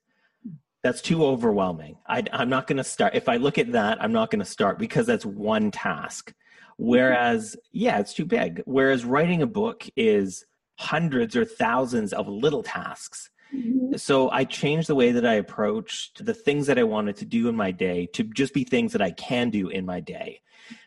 that's 0.85 1.01
too 1.01 1.25
overwhelming. 1.25 1.97
I, 2.07 2.25
am 2.31 2.51
not 2.51 2.67
going 2.67 2.77
to 2.77 2.85
start. 2.85 3.15
If 3.15 3.27
I 3.27 3.39
look 3.39 3.57
at 3.57 3.73
that, 3.73 4.01
I'm 4.05 4.13
not 4.13 4.31
going 4.31 4.41
to 4.41 4.45
start 4.45 4.79
because 4.79 5.07
that's 5.07 5.25
one 5.25 5.71
task. 5.71 6.35
Whereas, 6.77 7.57
yeah, 7.73 7.99
it's 8.01 8.13
too 8.13 8.27
big. 8.27 8.63
Whereas 8.67 9.03
writing 9.03 9.41
a 9.41 9.47
book 9.47 9.89
is 9.97 10.45
hundreds 10.79 11.37
or 11.37 11.47
thousands 11.47 12.13
of 12.13 12.29
little 12.29 12.63
tasks. 12.63 13.31
Mm-hmm. 13.55 13.97
So 13.97 14.31
I 14.31 14.45
changed 14.45 14.91
the 14.91 14.95
way 14.95 15.11
that 15.13 15.25
I 15.25 15.35
approached 15.35 16.23
the 16.23 16.35
things 16.35 16.67
that 16.67 16.79
I 16.79 16.85
wanted 16.85 17.17
to 17.17 17.25
do 17.25 17.49
in 17.49 17.57
my 17.57 17.71
day 17.71 18.07
to 18.13 18.23
just 18.23 18.53
be 18.53 18.65
things 18.65 18.93
that 18.93 19.01
I 19.01 19.13
can 19.13 19.49
do 19.49 19.71
in 19.71 19.87
my 19.87 20.01
day. 20.01 20.43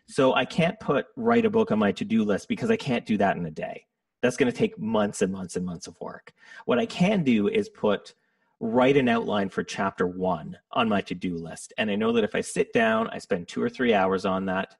So 0.07 0.35
I 0.35 0.45
can't 0.45 0.79
put 0.79 1.07
write 1.15 1.45
a 1.45 1.49
book 1.49 1.71
on 1.71 1.79
my 1.79 1.91
to-do 1.91 2.23
list 2.23 2.49
because 2.49 2.69
I 2.69 2.77
can't 2.77 3.05
do 3.05 3.17
that 3.17 3.35
in 3.35 3.47
a 3.47 3.51
day. 3.51 3.85
That's 4.21 4.37
going 4.37 4.51
to 4.51 4.57
take 4.57 4.77
months 4.77 5.23
and 5.23 5.33
months 5.33 5.55
and 5.55 5.65
months 5.65 5.87
of 5.87 5.99
work. 5.99 6.33
What 6.65 6.77
I 6.77 6.85
can 6.85 7.23
do 7.23 7.47
is 7.47 7.67
put 7.67 8.13
write 8.59 8.97
an 8.97 9.07
outline 9.07 9.49
for 9.49 9.63
chapter 9.63 10.07
one 10.07 10.57
on 10.71 10.89
my 10.89 11.01
to 11.01 11.15
do 11.15 11.35
list. 11.35 11.73
And 11.77 11.91
I 11.91 11.95
know 11.95 12.11
that 12.13 12.23
if 12.23 12.35
I 12.35 12.41
sit 12.41 12.73
down, 12.73 13.09
I 13.09 13.19
spend 13.19 13.47
two 13.47 13.61
or 13.61 13.69
three 13.69 13.93
hours 13.93 14.25
on 14.25 14.45
that, 14.45 14.75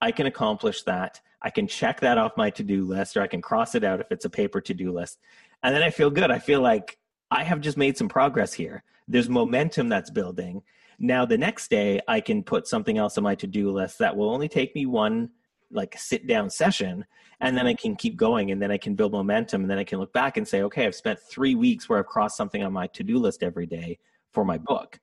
I 0.00 0.12
can 0.12 0.26
accomplish 0.26 0.82
that. 0.82 1.20
I 1.40 1.50
can 1.50 1.66
check 1.66 2.00
that 2.00 2.18
off 2.18 2.36
my 2.36 2.50
to 2.50 2.62
do 2.62 2.84
list 2.84 3.16
or 3.16 3.22
I 3.22 3.26
can 3.26 3.40
cross 3.40 3.74
it 3.74 3.84
out 3.84 4.00
if 4.00 4.10
it's 4.10 4.24
a 4.24 4.30
paper 4.30 4.60
to 4.60 4.74
do 4.74 4.92
list. 4.92 5.18
And 5.62 5.74
then 5.74 5.82
I 5.82 5.90
feel 5.90 6.10
good. 6.10 6.30
I 6.30 6.38
feel 6.38 6.60
like 6.60 6.98
I 7.30 7.42
have 7.42 7.60
just 7.60 7.76
made 7.76 7.96
some 7.96 8.08
progress 8.08 8.52
here. 8.52 8.82
There's 9.08 9.28
momentum 9.28 9.88
that's 9.88 10.10
building. 10.10 10.62
Now, 10.98 11.24
the 11.24 11.38
next 11.38 11.70
day, 11.70 12.00
I 12.06 12.20
can 12.20 12.42
put 12.42 12.66
something 12.66 12.98
else 12.98 13.18
on 13.18 13.24
my 13.24 13.34
to 13.36 13.46
do 13.46 13.70
list 13.70 13.98
that 13.98 14.16
will 14.16 14.30
only 14.30 14.48
take 14.48 14.74
me 14.74 14.86
one 14.86 15.30
like 15.70 15.96
sit 15.98 16.26
down 16.26 16.50
session 16.50 17.04
and 17.40 17.56
then 17.56 17.66
I 17.66 17.74
can 17.74 17.96
keep 17.96 18.16
going 18.16 18.50
and 18.50 18.60
then 18.60 18.70
I 18.70 18.78
can 18.78 18.94
build 18.94 19.12
momentum 19.12 19.62
and 19.62 19.70
then 19.70 19.78
I 19.78 19.84
can 19.84 19.98
look 19.98 20.12
back 20.12 20.36
and 20.36 20.46
say, 20.46 20.62
okay, 20.62 20.86
I've 20.86 20.94
spent 20.94 21.18
three 21.18 21.54
weeks 21.54 21.88
where 21.88 21.98
I've 21.98 22.06
crossed 22.06 22.36
something 22.36 22.62
on 22.62 22.72
my 22.72 22.86
to 22.88 23.02
do 23.02 23.18
list 23.18 23.42
every 23.42 23.66
day 23.66 23.98
for 24.32 24.44
my 24.44 24.58
book. 24.58 24.98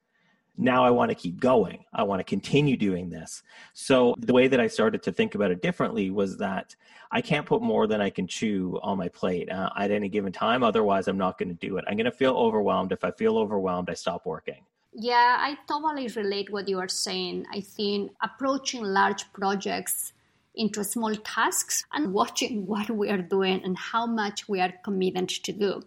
Now 0.57 0.83
I 0.83 0.89
want 0.89 1.09
to 1.09 1.15
keep 1.15 1.39
going. 1.39 1.85
I 1.93 2.03
want 2.03 2.19
to 2.19 2.23
continue 2.23 2.77
doing 2.77 3.09
this. 3.09 3.41
So 3.73 4.15
the 4.19 4.33
way 4.33 4.47
that 4.47 4.59
I 4.59 4.67
started 4.67 5.01
to 5.03 5.11
think 5.11 5.33
about 5.33 5.51
it 5.51 5.61
differently 5.61 6.11
was 6.11 6.37
that 6.37 6.75
I 7.11 7.21
can't 7.21 7.45
put 7.45 7.61
more 7.61 7.87
than 7.87 8.01
I 8.01 8.09
can 8.09 8.27
chew 8.27 8.79
on 8.83 8.97
my 8.97 9.09
plate 9.09 9.51
uh, 9.51 9.69
at 9.77 9.91
any 9.91 10.09
given 10.09 10.31
time. 10.31 10.63
Otherwise, 10.63 11.07
I'm 11.07 11.17
not 11.17 11.37
going 11.37 11.49
to 11.49 11.67
do 11.67 11.77
it. 11.77 11.85
I'm 11.87 11.95
going 11.95 12.05
to 12.05 12.11
feel 12.11 12.33
overwhelmed. 12.33 12.91
If 12.91 13.03
I 13.03 13.11
feel 13.11 13.37
overwhelmed, 13.37 13.89
I 13.89 13.93
stop 13.93 14.25
working. 14.25 14.63
Yeah, 14.93 15.37
I 15.39 15.57
totally 15.67 16.07
relate 16.09 16.51
what 16.51 16.67
you 16.67 16.79
are 16.79 16.89
saying. 16.89 17.45
I 17.51 17.61
think 17.61 18.11
approaching 18.21 18.83
large 18.83 19.31
projects 19.31 20.13
into 20.55 20.83
small 20.83 21.15
tasks 21.15 21.85
and 21.93 22.13
watching 22.13 22.65
what 22.71 22.89
we 22.89 23.09
are 23.09 23.21
doing 23.21 23.61
and 23.63 23.77
how 23.77 24.05
much 24.05 24.47
we 24.49 24.59
are 24.59 24.73
committed 24.83 25.29
to 25.29 25.51
do 25.51 25.81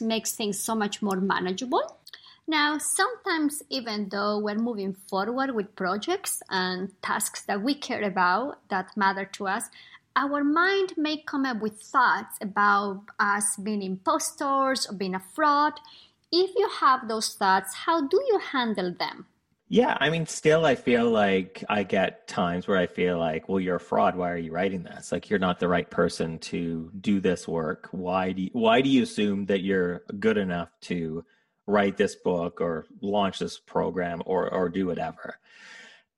it 0.00 0.04
makes 0.04 0.32
things 0.32 0.58
so 0.58 0.74
much 0.74 1.02
more 1.02 1.20
manageable. 1.20 1.96
Now, 2.46 2.78
sometimes, 2.78 3.62
even 3.70 4.08
though 4.08 4.40
we're 4.40 4.56
moving 4.56 4.94
forward 5.08 5.54
with 5.54 5.76
projects 5.76 6.42
and 6.50 6.90
tasks 7.00 7.42
that 7.42 7.62
we 7.62 7.74
care 7.74 8.02
about 8.02 8.58
that 8.70 8.96
matter 8.96 9.24
to 9.24 9.46
us, 9.46 9.64
our 10.16 10.42
mind 10.42 10.94
may 10.96 11.18
come 11.18 11.46
up 11.46 11.60
with 11.60 11.80
thoughts 11.80 12.36
about 12.40 13.04
us 13.20 13.56
being 13.56 13.82
impostors 13.82 14.86
or 14.88 14.94
being 14.94 15.14
a 15.14 15.20
fraud. 15.20 15.74
If 16.32 16.50
you 16.56 16.68
have 16.80 17.06
those 17.06 17.34
thoughts, 17.34 17.72
how 17.86 18.08
do 18.08 18.20
you 18.26 18.40
handle 18.40 18.92
them? 18.98 19.26
Yeah, 19.72 19.96
I 20.00 20.10
mean, 20.10 20.26
still, 20.26 20.66
I 20.66 20.74
feel 20.74 21.08
like 21.08 21.62
I 21.68 21.84
get 21.84 22.26
times 22.26 22.66
where 22.66 22.76
I 22.76 22.88
feel 22.88 23.20
like, 23.20 23.48
well, 23.48 23.60
you're 23.60 23.76
a 23.76 23.80
fraud. 23.80 24.16
Why 24.16 24.32
are 24.32 24.36
you 24.36 24.50
writing 24.50 24.82
this? 24.82 25.12
Like, 25.12 25.30
you're 25.30 25.38
not 25.38 25.60
the 25.60 25.68
right 25.68 25.88
person 25.88 26.40
to 26.40 26.90
do 27.00 27.20
this 27.20 27.46
work. 27.46 27.88
Why 27.92 28.32
do 28.32 28.42
you, 28.42 28.50
why 28.52 28.80
do 28.80 28.88
you 28.88 29.04
assume 29.04 29.46
that 29.46 29.60
you're 29.62 30.02
good 30.18 30.38
enough 30.38 30.70
to 30.82 31.24
write 31.68 31.96
this 31.96 32.16
book 32.16 32.60
or 32.60 32.86
launch 33.00 33.38
this 33.38 33.60
program 33.60 34.22
or 34.26 34.52
or 34.52 34.68
do 34.68 34.88
whatever? 34.88 35.38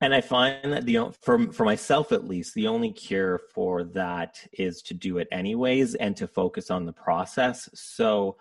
And 0.00 0.14
I 0.14 0.22
find 0.22 0.72
that 0.72 0.86
the 0.86 1.12
for 1.20 1.52
for 1.52 1.66
myself 1.66 2.10
at 2.10 2.26
least, 2.26 2.54
the 2.54 2.68
only 2.68 2.90
cure 2.90 3.38
for 3.54 3.84
that 3.84 4.46
is 4.54 4.80
to 4.84 4.94
do 4.94 5.18
it 5.18 5.28
anyways 5.30 5.94
and 5.96 6.16
to 6.16 6.26
focus 6.26 6.70
on 6.70 6.86
the 6.86 6.92
process. 6.94 7.68
So 7.74 8.38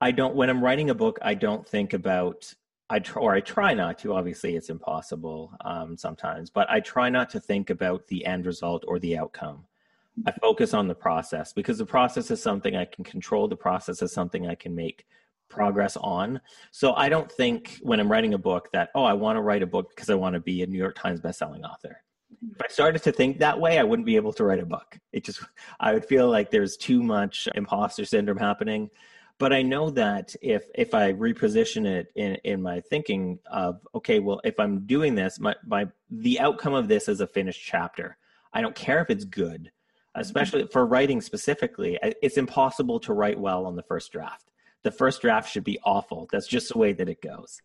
I 0.00 0.12
don't 0.12 0.36
when 0.36 0.50
I'm 0.50 0.62
writing 0.62 0.90
a 0.90 0.94
book, 0.94 1.18
I 1.20 1.34
don't 1.34 1.66
think 1.68 1.94
about 1.94 2.54
I 2.88 3.02
or 3.16 3.34
I 3.34 3.40
try 3.40 3.74
not 3.74 3.98
to. 4.00 4.14
Obviously, 4.14 4.56
it's 4.56 4.70
impossible 4.70 5.52
um, 5.64 5.96
sometimes, 5.96 6.50
but 6.50 6.70
I 6.70 6.80
try 6.80 7.08
not 7.08 7.28
to 7.30 7.40
think 7.40 7.70
about 7.70 8.06
the 8.06 8.24
end 8.24 8.46
result 8.46 8.84
or 8.86 8.98
the 8.98 9.18
outcome. 9.18 9.64
I 10.24 10.32
focus 10.32 10.72
on 10.72 10.88
the 10.88 10.94
process 10.94 11.52
because 11.52 11.78
the 11.78 11.84
process 11.84 12.30
is 12.30 12.42
something 12.42 12.74
I 12.76 12.86
can 12.86 13.04
control. 13.04 13.48
The 13.48 13.56
process 13.56 14.00
is 14.00 14.12
something 14.12 14.46
I 14.46 14.54
can 14.54 14.74
make 14.74 15.04
progress 15.48 15.96
on. 15.98 16.40
So 16.70 16.94
I 16.94 17.08
don't 17.08 17.30
think 17.30 17.78
when 17.82 18.00
I'm 18.00 18.10
writing 18.10 18.34
a 18.34 18.38
book 18.38 18.68
that 18.72 18.90
oh, 18.94 19.04
I 19.04 19.12
want 19.12 19.36
to 19.36 19.42
write 19.42 19.62
a 19.62 19.66
book 19.66 19.90
because 19.90 20.08
I 20.08 20.14
want 20.14 20.34
to 20.34 20.40
be 20.40 20.62
a 20.62 20.66
New 20.66 20.78
York 20.78 20.96
Times 20.96 21.20
bestselling 21.20 21.64
author. 21.64 22.02
If 22.52 22.60
I 22.62 22.68
started 22.68 23.02
to 23.02 23.12
think 23.12 23.38
that 23.38 23.58
way, 23.58 23.78
I 23.78 23.82
wouldn't 23.82 24.06
be 24.06 24.16
able 24.16 24.32
to 24.34 24.44
write 24.44 24.60
a 24.60 24.66
book. 24.66 24.98
It 25.12 25.24
just 25.24 25.40
I 25.80 25.92
would 25.92 26.04
feel 26.04 26.30
like 26.30 26.50
there's 26.50 26.76
too 26.76 27.02
much 27.02 27.48
imposter 27.54 28.04
syndrome 28.04 28.38
happening 28.38 28.90
but 29.38 29.52
i 29.52 29.62
know 29.62 29.90
that 29.90 30.34
if 30.42 30.64
if 30.74 30.94
i 30.94 31.12
reposition 31.12 31.86
it 31.86 32.08
in 32.16 32.36
in 32.44 32.62
my 32.62 32.80
thinking 32.80 33.38
of 33.50 33.80
okay 33.94 34.18
well 34.18 34.40
if 34.44 34.58
i'm 34.58 34.86
doing 34.86 35.14
this 35.14 35.38
my 35.38 35.54
my 35.66 35.86
the 36.10 36.38
outcome 36.40 36.74
of 36.74 36.88
this 36.88 37.08
is 37.08 37.20
a 37.20 37.26
finished 37.26 37.62
chapter. 37.64 38.16
I 38.52 38.60
don't 38.60 38.74
care 38.74 39.02
if 39.02 39.10
it's 39.10 39.24
good 39.24 39.62
mm-hmm. 39.62 40.20
especially 40.20 40.66
for 40.72 40.86
writing 40.86 41.20
specifically 41.20 41.98
it's 42.02 42.38
impossible 42.38 43.00
to 43.00 43.12
write 43.12 43.38
well 43.38 43.66
on 43.66 43.76
the 43.76 43.82
first 43.82 44.12
draft. 44.12 44.50
The 44.82 44.90
first 44.90 45.20
draft 45.20 45.50
should 45.50 45.64
be 45.64 45.80
awful. 45.84 46.28
That's 46.30 46.46
just 46.46 46.72
the 46.72 46.78
way 46.78 46.92
that 46.92 47.08
it 47.08 47.20
goes. 47.20 47.60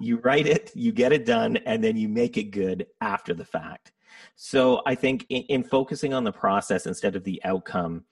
You 0.00 0.18
write 0.18 0.46
it 0.46 0.70
you 0.74 0.92
get 0.92 1.12
it 1.12 1.26
done 1.26 1.56
and 1.58 1.82
then 1.82 1.96
you 1.96 2.08
make 2.08 2.36
it 2.36 2.50
good 2.50 2.86
after 3.00 3.34
the 3.34 3.44
fact. 3.44 3.92
So 4.36 4.82
i 4.86 4.94
think 4.94 5.26
in, 5.28 5.42
in 5.44 5.64
focusing 5.64 6.14
on 6.14 6.24
the 6.24 6.32
process 6.32 6.86
instead 6.86 7.16
of 7.16 7.24
the 7.24 7.40
outcome 7.44 8.04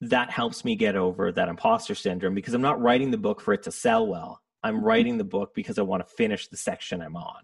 that 0.00 0.30
helps 0.30 0.64
me 0.64 0.76
get 0.76 0.96
over 0.96 1.30
that 1.32 1.48
imposter 1.48 1.94
syndrome 1.94 2.34
because 2.34 2.54
I'm 2.54 2.62
not 2.62 2.80
writing 2.80 3.10
the 3.10 3.18
book 3.18 3.40
for 3.40 3.52
it 3.52 3.62
to 3.64 3.72
sell 3.72 4.06
well. 4.06 4.40
I'm 4.62 4.76
mm-hmm. 4.76 4.84
writing 4.84 5.18
the 5.18 5.24
book 5.24 5.54
because 5.54 5.78
I 5.78 5.82
want 5.82 6.06
to 6.06 6.14
finish 6.14 6.48
the 6.48 6.56
section 6.56 7.02
I'm 7.02 7.16
on. 7.16 7.42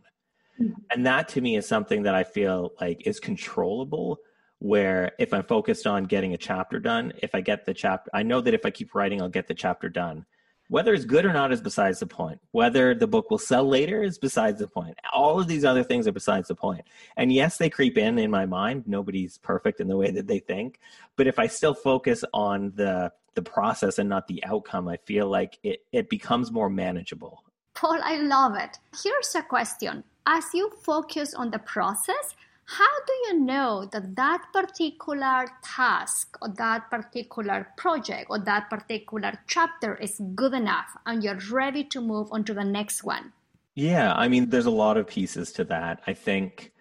Mm-hmm. 0.61 0.73
And 0.91 1.07
that 1.07 1.29
to 1.31 1.41
me 1.41 1.57
is 1.57 1.67
something 1.67 2.03
that 2.05 2.15
I 2.15 2.25
feel 2.25 2.73
like 2.81 3.07
is 3.07 3.21
controllable. 3.21 4.19
Where 4.59 5.13
if 5.19 5.35
I'm 5.35 5.45
focused 5.45 5.87
on 5.87 6.05
getting 6.05 6.33
a 6.33 6.39
chapter 6.39 6.81
done, 6.81 7.13
if 7.19 7.35
I 7.35 7.43
get 7.43 7.67
the 7.67 7.75
chapter, 7.75 8.11
I 8.15 8.23
know 8.23 8.41
that 8.41 8.55
if 8.55 8.65
I 8.65 8.71
keep 8.71 8.95
writing, 8.95 9.21
I'll 9.21 9.29
get 9.29 9.49
the 9.49 9.55
chapter 9.55 9.91
done. 9.91 10.25
Whether 10.69 10.95
it's 10.95 11.05
good 11.05 11.25
or 11.25 11.33
not 11.33 11.53
is 11.53 11.61
besides 11.61 12.01
the 12.01 12.07
point. 12.07 12.41
Whether 12.51 12.95
the 12.95 13.07
book 13.07 13.31
will 13.31 13.39
sell 13.39 13.65
later 13.65 14.03
is 14.03 14.19
besides 14.19 14.59
the 14.59 14.67
point. 14.67 14.99
All 15.13 15.39
of 15.39 15.47
these 15.47 15.65
other 15.65 15.85
things 15.85 16.07
are 16.09 16.13
besides 16.13 16.49
the 16.49 16.55
point. 16.55 16.83
And 17.17 17.33
yes, 17.33 17.57
they 17.59 17.71
creep 17.71 17.97
in 17.97 18.19
in 18.19 18.31
my 18.31 18.47
mind. 18.47 18.85
Nobody's 18.87 19.39
perfect 19.39 19.81
in 19.81 19.89
the 19.89 19.97
way 19.97 20.11
that 20.11 20.27
they 20.27 20.41
think. 20.41 20.81
But 21.17 21.27
if 21.27 21.39
I 21.39 21.47
still 21.47 21.75
focus 21.75 22.25
on 22.33 22.73
the 22.75 23.13
the 23.37 23.43
process 23.43 23.99
and 23.99 24.09
not 24.09 24.27
the 24.29 24.43
outcome, 24.45 24.89
I 24.89 24.97
feel 24.97 25.29
like 25.29 25.59
it, 25.63 25.81
it 25.93 26.09
becomes 26.09 26.51
more 26.51 26.71
manageable. 26.71 27.45
Paul, 27.75 28.01
I 28.03 28.17
love 28.17 28.55
it. 28.57 28.79
Here's 29.03 29.35
a 29.35 29.43
question. 29.43 30.03
As 30.27 30.45
you 30.55 30.73
focus 30.83 31.35
on 31.35 31.51
the 31.51 31.59
process, 31.59 32.35
how 32.67 33.05
do 33.07 33.13
you 33.29 33.41
know 33.41 33.89
that 33.93 34.17
that 34.17 34.43
particular 34.53 35.47
task 35.63 36.37
or 36.43 36.49
that 36.59 36.91
particular 36.91 37.69
project 37.77 38.27
or 38.29 38.41
that 38.41 38.69
particular 38.69 39.39
chapter 39.47 39.95
is 39.95 40.21
good 40.35 40.53
enough 40.53 40.97
and 41.07 41.23
you're 41.23 41.39
ready 41.51 41.85
to 41.85 42.01
move 42.01 42.29
on 42.33 42.43
to 42.45 42.55
the 42.55 42.65
next 42.65 43.05
one? 43.05 43.33
Yeah, 43.75 44.13
I 44.15 44.27
mean, 44.27 44.51
there's 44.51 44.67
a 44.67 44.71
lot 44.71 44.97
of 44.97 45.07
pieces 45.07 45.53
to 45.53 45.65
that. 45.65 46.03
I 46.09 46.15
think 46.15 46.73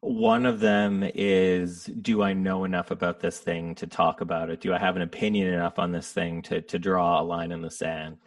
one 0.00 0.46
of 0.46 0.60
them 0.60 1.02
is 1.14 1.86
do 1.86 2.22
I 2.22 2.32
know 2.32 2.64
enough 2.64 2.92
about 2.92 3.18
this 3.18 3.40
thing 3.40 3.74
to 3.76 3.88
talk 3.88 4.20
about 4.20 4.50
it? 4.50 4.60
Do 4.60 4.72
I 4.72 4.78
have 4.78 4.94
an 4.94 5.02
opinion 5.02 5.52
enough 5.52 5.80
on 5.80 5.90
this 5.90 6.12
thing 6.12 6.42
to, 6.42 6.60
to 6.60 6.78
draw 6.78 7.20
a 7.20 7.24
line 7.24 7.50
in 7.50 7.62
the 7.62 7.70
sand? 7.70 8.18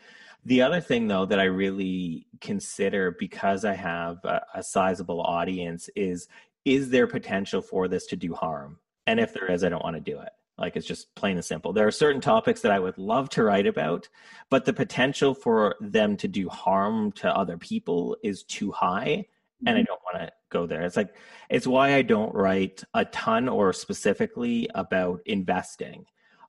The 0.47 0.61
other 0.61 0.79
thing, 0.79 1.07
though, 1.07 1.25
that 1.25 1.39
I 1.39 1.43
really 1.43 2.25
consider 2.39 3.11
because 3.11 3.65
I 3.65 3.73
have 3.73 4.23
a, 4.23 4.41
a 4.55 4.63
sizable 4.63 5.21
audience 5.21 5.89
is 5.95 6.29
is 6.67 6.89
there 6.89 7.07
potential 7.07 7.61
for 7.61 7.87
this 7.87 8.05
to 8.07 8.15
do 8.15 8.33
harm? 8.33 8.77
And 9.05 9.19
if 9.19 9.33
there 9.33 9.49
is, 9.49 9.63
I 9.63 9.69
don't 9.69 9.83
want 9.83 9.95
to 9.95 10.01
do 10.01 10.19
it. 10.19 10.29
Like 10.57 10.75
it's 10.75 10.87
just 10.87 11.13
plain 11.15 11.37
and 11.37 11.45
simple. 11.45 11.71
There 11.71 11.87
are 11.87 11.91
certain 11.91 12.19
topics 12.19 12.61
that 12.61 12.71
I 12.71 12.79
would 12.79 12.97
love 12.97 13.29
to 13.31 13.43
write 13.43 13.67
about, 13.67 14.09
but 14.49 14.65
the 14.65 14.73
potential 14.73 15.33
for 15.33 15.75
them 15.79 16.17
to 16.17 16.27
do 16.27 16.49
harm 16.49 17.11
to 17.13 17.33
other 17.33 17.57
people 17.57 18.17
is 18.23 18.43
too 18.43 18.71
high. 18.71 19.25
And 19.65 19.75
I 19.75 19.81
mm-hmm. 19.81 19.85
don't 19.85 20.01
want 20.03 20.27
to 20.27 20.33
go 20.49 20.65
there. 20.65 20.81
It's 20.81 20.97
like, 20.97 21.15
it's 21.49 21.65
why 21.65 21.95
I 21.95 22.01
don't 22.01 22.33
write 22.33 22.83
a 22.93 23.05
ton 23.05 23.47
or 23.47 23.71
specifically 23.71 24.69
about 24.75 25.21
investing. 25.25 26.05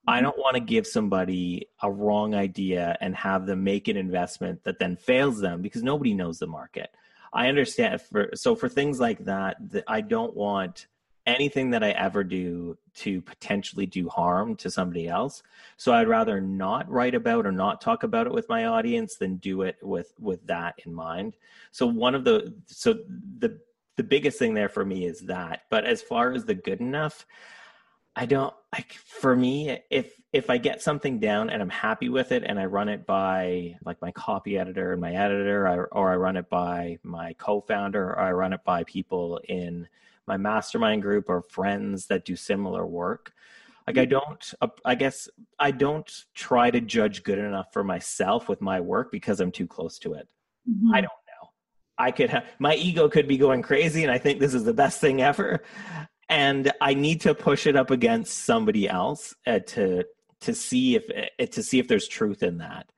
I 0.07 0.17
mm-hmm. 0.17 0.25
don't 0.25 0.39
want 0.39 0.55
to 0.55 0.61
give 0.61 0.87
somebody 0.87 1.69
a 1.83 1.91
wrong 1.91 2.35
idea 2.35 2.97
and 3.01 3.15
have 3.15 3.47
them 3.47 3.63
make 3.63 3.89
an 3.89 3.97
investment 3.97 4.65
that 4.65 4.79
then 4.79 4.97
fails 4.97 5.41
them 5.41 5.63
because 5.63 5.83
nobody 5.83 6.13
knows 6.13 6.39
the 6.39 6.47
market. 6.47 6.91
I 7.33 7.49
understand 7.49 8.01
for 8.01 8.31
so 8.35 8.55
for 8.55 8.69
things 8.69 9.01
like 9.01 9.25
that, 9.25 9.57
that 9.71 9.85
I 9.87 10.01
don't 10.01 10.35
want 10.35 10.87
anything 11.27 11.71
that 11.71 11.85
I 11.85 11.91
ever 11.91 12.25
do 12.25 12.79
to 12.95 13.21
potentially 13.21 13.85
do 13.85 14.09
harm 14.09 14.57
to 14.57 14.71
somebody 14.71 15.09
else. 15.09 15.43
So 15.77 15.93
I'd 15.93 16.09
rather 16.09 16.41
not 16.41 16.91
write 16.91 17.15
about 17.15 17.47
or 17.47 17.53
not 17.53 17.83
talk 17.83 18.03
about 18.03 18.27
it 18.27 18.33
with 18.33 18.49
my 18.49 18.65
audience 18.65 19.17
than 19.17 19.37
do 19.37 19.63
it 19.63 19.77
with 19.83 20.13
with 20.19 20.47
that 20.47 20.81
in 20.87 20.95
mind. 20.95 21.37
So 21.71 21.87
one 21.87 22.15
of 22.15 22.25
the 22.25 22.55
so 22.67 22.95
the 23.39 23.61
the 23.97 24.03
biggest 24.05 24.39
thing 24.39 24.55
there 24.55 24.69
for 24.69 24.85
me 24.85 25.05
is 25.05 25.21
that. 25.21 25.63
But 25.71 25.85
as 25.85 26.01
far 26.01 26.33
as 26.33 26.45
the 26.45 26.55
good 26.55 26.81
enough, 26.81 27.27
I 28.17 28.27
don't 28.27 28.55
like 28.73 28.93
for 28.95 29.37
me 29.37 29.81
if 29.91 30.18
if 30.33 30.51
I 30.51 30.59
get 30.59 30.83
something 30.83 31.19
down 31.19 31.49
and 31.49 31.63
I'm 31.63 31.71
happy 31.71 32.11
with 32.11 32.33
it 32.33 32.45
and 32.45 32.59
I 32.59 32.67
run 32.67 32.89
it 32.89 33.07
by 33.07 33.77
like 33.85 34.01
my 34.03 34.11
copy 34.13 34.59
editor 34.59 34.93
and 34.93 35.01
my 35.01 35.15
editor 35.15 35.67
or, 35.67 35.89
or 35.93 36.13
I 36.13 36.17
run 36.17 36.37
it 36.37 36.51
by 36.51 36.99
my 37.03 37.33
co-founder 37.39 38.11
or 38.11 38.21
I 38.21 38.33
run 38.33 38.53
it 38.53 38.63
by 38.65 38.85
people 38.85 39.41
in 39.49 39.89
my 40.27 40.37
mastermind 40.37 41.01
group 41.01 41.31
or 41.31 41.41
friends 41.43 42.07
that 42.07 42.27
do 42.27 42.37
similar 42.37 42.87
work 42.87 43.33
like 43.87 43.97
I 43.97 44.05
mm-hmm. 44.05 44.11
don't 44.11 44.55
I 44.85 44.95
guess 44.95 45.31
I 45.59 45.71
don't 45.71 46.11
try 46.35 46.71
to 46.71 46.81
judge 46.81 47.23
good 47.23 47.39
enough 47.39 47.73
for 47.73 47.83
myself 47.83 48.47
with 48.47 48.61
my 48.61 48.81
work 48.81 49.11
because 49.11 49.41
I'm 49.41 49.51
too 49.51 49.67
close 49.67 49.99
to 50.01 50.13
it. 50.13 50.29
Mm-hmm. 50.69 50.95
I 50.95 51.01
don't 51.01 51.05
know. 51.05 51.49
I 51.97 52.11
could 52.11 52.29
have 52.29 52.45
my 52.59 52.75
ego 52.75 53.09
could 53.09 53.27
be 53.27 53.39
going 53.39 53.63
crazy 53.63 54.03
and 54.03 54.13
I 54.13 54.19
think 54.19 54.41
this 54.41 54.53
is 54.53 54.65
the 54.65 54.75
best 54.75 55.01
thing 55.01 55.23
ever 55.23 55.63
and 56.29 56.71
I 56.83 56.93
need 56.93 57.23
to 57.23 57.35
push 57.35 57.67
it 57.67 57.77
up 57.77 57.91
against 57.91 58.45
somebody 58.45 58.87
else 58.87 59.35
uh, 59.47 59.61
to 59.69 60.05
to 60.41 60.55
see 60.55 60.97
if 60.97 61.11
uh, 61.11 61.47
to 61.47 61.63
see 61.63 61.79
if 61.79 61.89
there's 61.89 62.09
truth 62.09 62.43
in 62.43 62.59
that. 62.59 62.91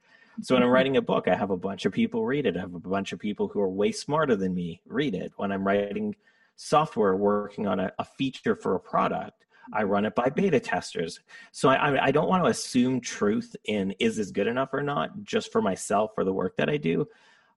So 0.42 0.54
when 0.54 0.62
I'm 0.62 0.66
mm-hmm. 0.66 0.74
writing 0.74 0.96
a 0.96 1.02
book, 1.02 1.28
I 1.28 1.34
have 1.34 1.50
a 1.50 1.56
bunch 1.56 1.84
of 1.84 1.92
people 1.92 2.24
read 2.24 2.46
it. 2.46 2.56
I 2.56 2.60
have 2.60 2.74
a 2.74 2.80
bunch 2.80 3.12
of 3.12 3.18
people 3.18 3.48
who 3.48 3.60
are 3.60 3.68
way 3.68 3.92
smarter 3.92 4.36
than 4.36 4.54
me 4.54 4.80
read 4.86 5.14
it. 5.14 5.32
When 5.36 5.52
I'm 5.52 5.66
writing 5.66 6.14
software, 6.56 7.16
working 7.16 7.66
on 7.66 7.80
a, 7.80 7.92
a 7.98 8.04
feature 8.04 8.54
for 8.54 8.74
a 8.74 8.80
product, 8.80 9.44
I 9.72 9.82
run 9.82 10.04
it 10.04 10.14
by 10.14 10.30
beta 10.30 10.58
testers. 10.58 11.20
So 11.52 11.68
I, 11.68 12.06
I 12.06 12.10
don't 12.10 12.28
want 12.28 12.44
to 12.44 12.50
assume 12.50 13.00
truth 13.00 13.54
in 13.64 13.92
is 13.98 14.16
this 14.16 14.30
good 14.30 14.46
enough 14.46 14.70
or 14.72 14.82
not, 14.82 15.22
just 15.22 15.52
for 15.52 15.60
myself 15.60 16.12
or 16.16 16.24
the 16.24 16.32
work 16.32 16.56
that 16.56 16.70
I 16.70 16.76
do. 16.76 17.06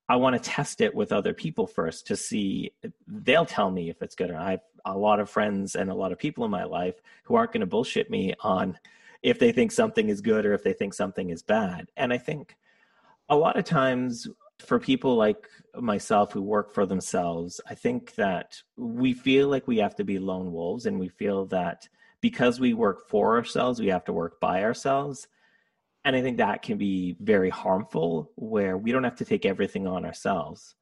I 0.09 0.17
want 0.17 0.35
to 0.35 0.49
test 0.49 0.81
it 0.81 0.93
with 0.93 1.13
other 1.13 1.33
people 1.33 1.65
first 1.65 2.07
to 2.07 2.17
see. 2.17 2.73
They'll 3.07 3.45
tell 3.45 3.71
me 3.71 3.89
if 3.89 4.01
it's 4.01 4.15
good 4.15 4.29
or 4.29 4.33
not. 4.33 4.45
I 4.45 4.51
have 4.51 4.61
a 4.85 4.97
lot 4.97 5.21
of 5.21 5.29
friends 5.29 5.75
and 5.75 5.89
a 5.89 5.95
lot 5.95 6.11
of 6.11 6.19
people 6.19 6.43
in 6.43 6.51
my 6.51 6.65
life 6.65 6.95
who 7.23 7.35
aren't 7.35 7.53
going 7.53 7.61
to 7.61 7.67
bullshit 7.67 8.09
me 8.09 8.33
on 8.41 8.77
if 9.24 9.39
they 9.39 9.51
think 9.51 9.72
something 9.72 10.10
is 10.10 10.22
good 10.22 10.46
or 10.46 10.53
if 10.53 10.63
they 10.63 10.74
think 10.74 10.94
something 10.94 11.30
is 11.30 11.42
bad. 11.42 11.89
And 11.98 12.12
I 12.12 12.18
think 12.18 12.56
a 13.30 13.36
lot 13.36 13.58
of 13.58 13.63
times 13.63 14.27
for 14.60 14.80
people 14.80 15.15
like 15.15 15.48
myself 15.75 16.34
who 16.34 16.42
work 16.42 16.74
for 16.74 16.86
themselves, 16.86 17.60
I 17.68 17.74
think 17.74 18.15
that 18.15 18.62
we 18.77 19.13
feel 19.13 19.48
like 19.48 19.68
we 19.68 19.77
have 19.77 19.96
to 19.96 20.03
be 20.03 20.20
lone 20.20 20.51
wolves 20.51 20.86
and 20.86 21.00
we 21.00 21.08
feel 21.08 21.46
that 21.48 21.88
because 22.22 22.60
we 22.60 22.74
work 22.74 23.08
for 23.10 23.38
ourselves, 23.38 23.80
we 23.80 23.88
have 23.88 24.06
to 24.06 24.13
work 24.13 24.39
by 24.39 24.63
ourselves. 24.63 25.27
And 26.06 26.15
I 26.15 26.22
think 26.22 26.38
that 26.38 26.62
can 26.62 26.77
be 26.77 27.15
very 27.22 27.50
harmful 27.50 28.32
where 28.36 28.77
we 28.77 28.92
don't 28.92 29.03
have 29.06 29.15
to 29.15 29.25
take 29.25 29.46
everything 29.46 29.88
on 29.88 30.06
ourselves. 30.06 30.75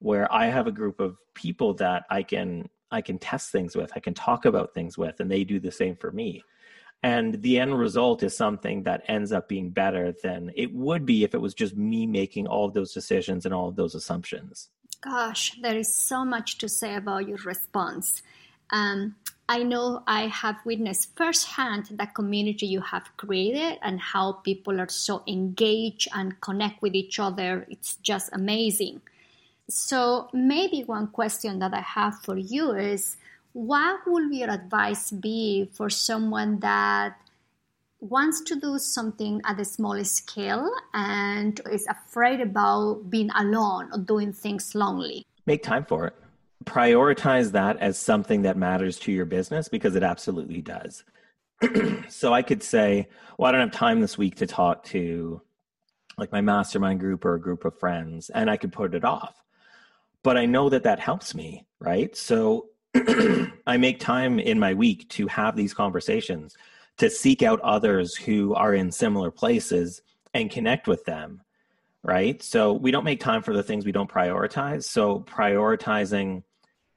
Where 0.00 0.30
I 0.32 0.46
have 0.46 0.66
a 0.66 0.72
group 0.72 1.00
of 1.00 1.16
people 1.34 1.72
that 1.74 2.04
I 2.10 2.22
can 2.22 2.68
I 2.90 3.00
can 3.00 3.18
test 3.18 3.50
things 3.50 3.74
with, 3.74 3.90
I 3.96 4.00
can 4.00 4.14
talk 4.14 4.44
about 4.44 4.72
things 4.72 4.96
with, 4.96 5.18
and 5.18 5.30
they 5.30 5.42
do 5.42 5.58
the 5.58 5.72
same 5.72 5.96
for 5.96 6.12
me. 6.12 6.42
And 7.06 7.40
the 7.40 7.60
end 7.60 7.78
result 7.78 8.24
is 8.24 8.36
something 8.36 8.82
that 8.82 9.04
ends 9.06 9.30
up 9.30 9.48
being 9.48 9.70
better 9.70 10.10
than 10.24 10.50
it 10.56 10.74
would 10.74 11.06
be 11.06 11.22
if 11.22 11.34
it 11.34 11.40
was 11.40 11.54
just 11.54 11.76
me 11.76 12.04
making 12.04 12.48
all 12.48 12.66
of 12.66 12.74
those 12.74 12.92
decisions 12.92 13.46
and 13.46 13.54
all 13.54 13.68
of 13.68 13.76
those 13.76 13.94
assumptions. 13.94 14.70
Gosh, 15.02 15.52
there 15.62 15.76
is 15.76 15.94
so 15.94 16.24
much 16.24 16.58
to 16.58 16.68
say 16.68 16.96
about 16.96 17.28
your 17.28 17.38
response. 17.44 18.22
Um, 18.70 19.14
I 19.48 19.62
know 19.62 20.02
I 20.08 20.22
have 20.26 20.56
witnessed 20.64 21.14
firsthand 21.14 21.90
the 21.92 22.08
community 22.08 22.66
you 22.66 22.80
have 22.80 23.16
created 23.16 23.78
and 23.82 24.00
how 24.00 24.32
people 24.32 24.80
are 24.80 24.88
so 24.88 25.22
engaged 25.28 26.08
and 26.12 26.40
connect 26.40 26.82
with 26.82 26.96
each 26.96 27.20
other. 27.20 27.68
It's 27.70 27.94
just 28.02 28.30
amazing. 28.32 29.00
So, 29.70 30.28
maybe 30.32 30.82
one 30.82 31.06
question 31.06 31.60
that 31.60 31.72
I 31.72 31.82
have 31.82 32.18
for 32.24 32.36
you 32.36 32.72
is 32.72 33.16
what 33.56 34.00
would 34.06 34.34
your 34.34 34.50
advice 34.50 35.10
be 35.10 35.70
for 35.72 35.88
someone 35.88 36.60
that 36.60 37.16
wants 38.00 38.42
to 38.42 38.54
do 38.56 38.78
something 38.78 39.40
at 39.46 39.58
a 39.58 39.64
small 39.64 40.04
scale 40.04 40.70
and 40.92 41.58
is 41.72 41.86
afraid 41.86 42.42
about 42.42 43.08
being 43.08 43.30
alone 43.30 43.88
or 43.92 43.98
doing 43.98 44.30
things 44.34 44.74
lonely? 44.74 45.24
Make 45.46 45.62
time 45.62 45.86
for 45.86 46.06
it 46.08 46.14
prioritize 46.66 47.52
that 47.52 47.78
as 47.78 47.96
something 47.96 48.42
that 48.42 48.56
matters 48.56 48.98
to 48.98 49.12
your 49.12 49.24
business 49.24 49.68
because 49.68 49.94
it 49.94 50.02
absolutely 50.02 50.60
does. 50.60 51.04
so 52.08 52.34
I 52.34 52.42
could 52.42 52.62
say, 52.62 53.08
well, 53.38 53.48
I 53.48 53.52
don't 53.52 53.68
have 53.68 53.78
time 53.78 54.00
this 54.00 54.18
week 54.18 54.36
to 54.36 54.46
talk 54.46 54.84
to 54.86 55.40
like 56.18 56.32
my 56.32 56.40
mastermind 56.40 57.00
group 57.00 57.24
or 57.24 57.34
a 57.34 57.40
group 57.40 57.64
of 57.64 57.78
friends, 57.78 58.30
and 58.30 58.50
I 58.50 58.56
could 58.56 58.72
put 58.72 58.94
it 58.94 59.04
off. 59.04 59.42
But 60.22 60.36
I 60.36 60.46
know 60.46 60.68
that 60.70 60.82
that 60.82 60.98
helps 60.98 61.34
me, 61.34 61.66
right? 61.78 62.16
So 62.16 62.70
I 63.66 63.76
make 63.76 64.00
time 64.00 64.38
in 64.38 64.58
my 64.58 64.74
week 64.74 65.08
to 65.10 65.26
have 65.26 65.56
these 65.56 65.74
conversations, 65.74 66.56
to 66.98 67.10
seek 67.10 67.42
out 67.42 67.60
others 67.60 68.14
who 68.14 68.54
are 68.54 68.74
in 68.74 68.90
similar 68.90 69.30
places 69.30 70.02
and 70.34 70.50
connect 70.50 70.88
with 70.88 71.04
them, 71.04 71.42
right? 72.02 72.42
So 72.42 72.72
we 72.72 72.90
don't 72.90 73.04
make 73.04 73.20
time 73.20 73.42
for 73.42 73.52
the 73.52 73.62
things 73.62 73.84
we 73.84 73.92
don't 73.92 74.10
prioritize. 74.10 74.84
So 74.84 75.20
prioritizing 75.20 76.42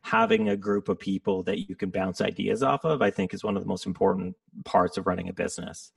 having 0.02 0.50
a 0.50 0.58
group 0.58 0.90
of 0.90 0.98
people 1.00 1.44
that 1.44 1.70
you 1.70 1.76
can 1.76 1.90
bounce 1.90 2.22
ideas 2.22 2.64
off 2.64 2.86
of, 2.86 3.02
I 3.02 3.12
think 3.12 3.34
is 3.34 3.44
one 3.44 3.58
of 3.58 3.64
the 3.64 3.68
most 3.68 3.86
important 3.86 4.36
parts 4.66 4.98
of 4.98 5.08
running 5.08 5.30
a 5.30 5.34
business. 5.34 5.92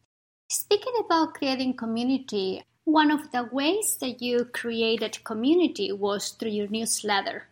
Speaking 0.50 0.92
about 1.04 1.34
creating 1.34 1.76
community, 1.76 2.64
one 2.84 3.10
of 3.10 3.30
the 3.30 3.48
ways 3.52 3.96
that 4.00 4.20
you 4.20 4.44
created 4.46 5.22
community 5.24 5.92
was 5.92 6.30
through 6.30 6.50
your 6.50 6.68
newsletter. 6.68 7.46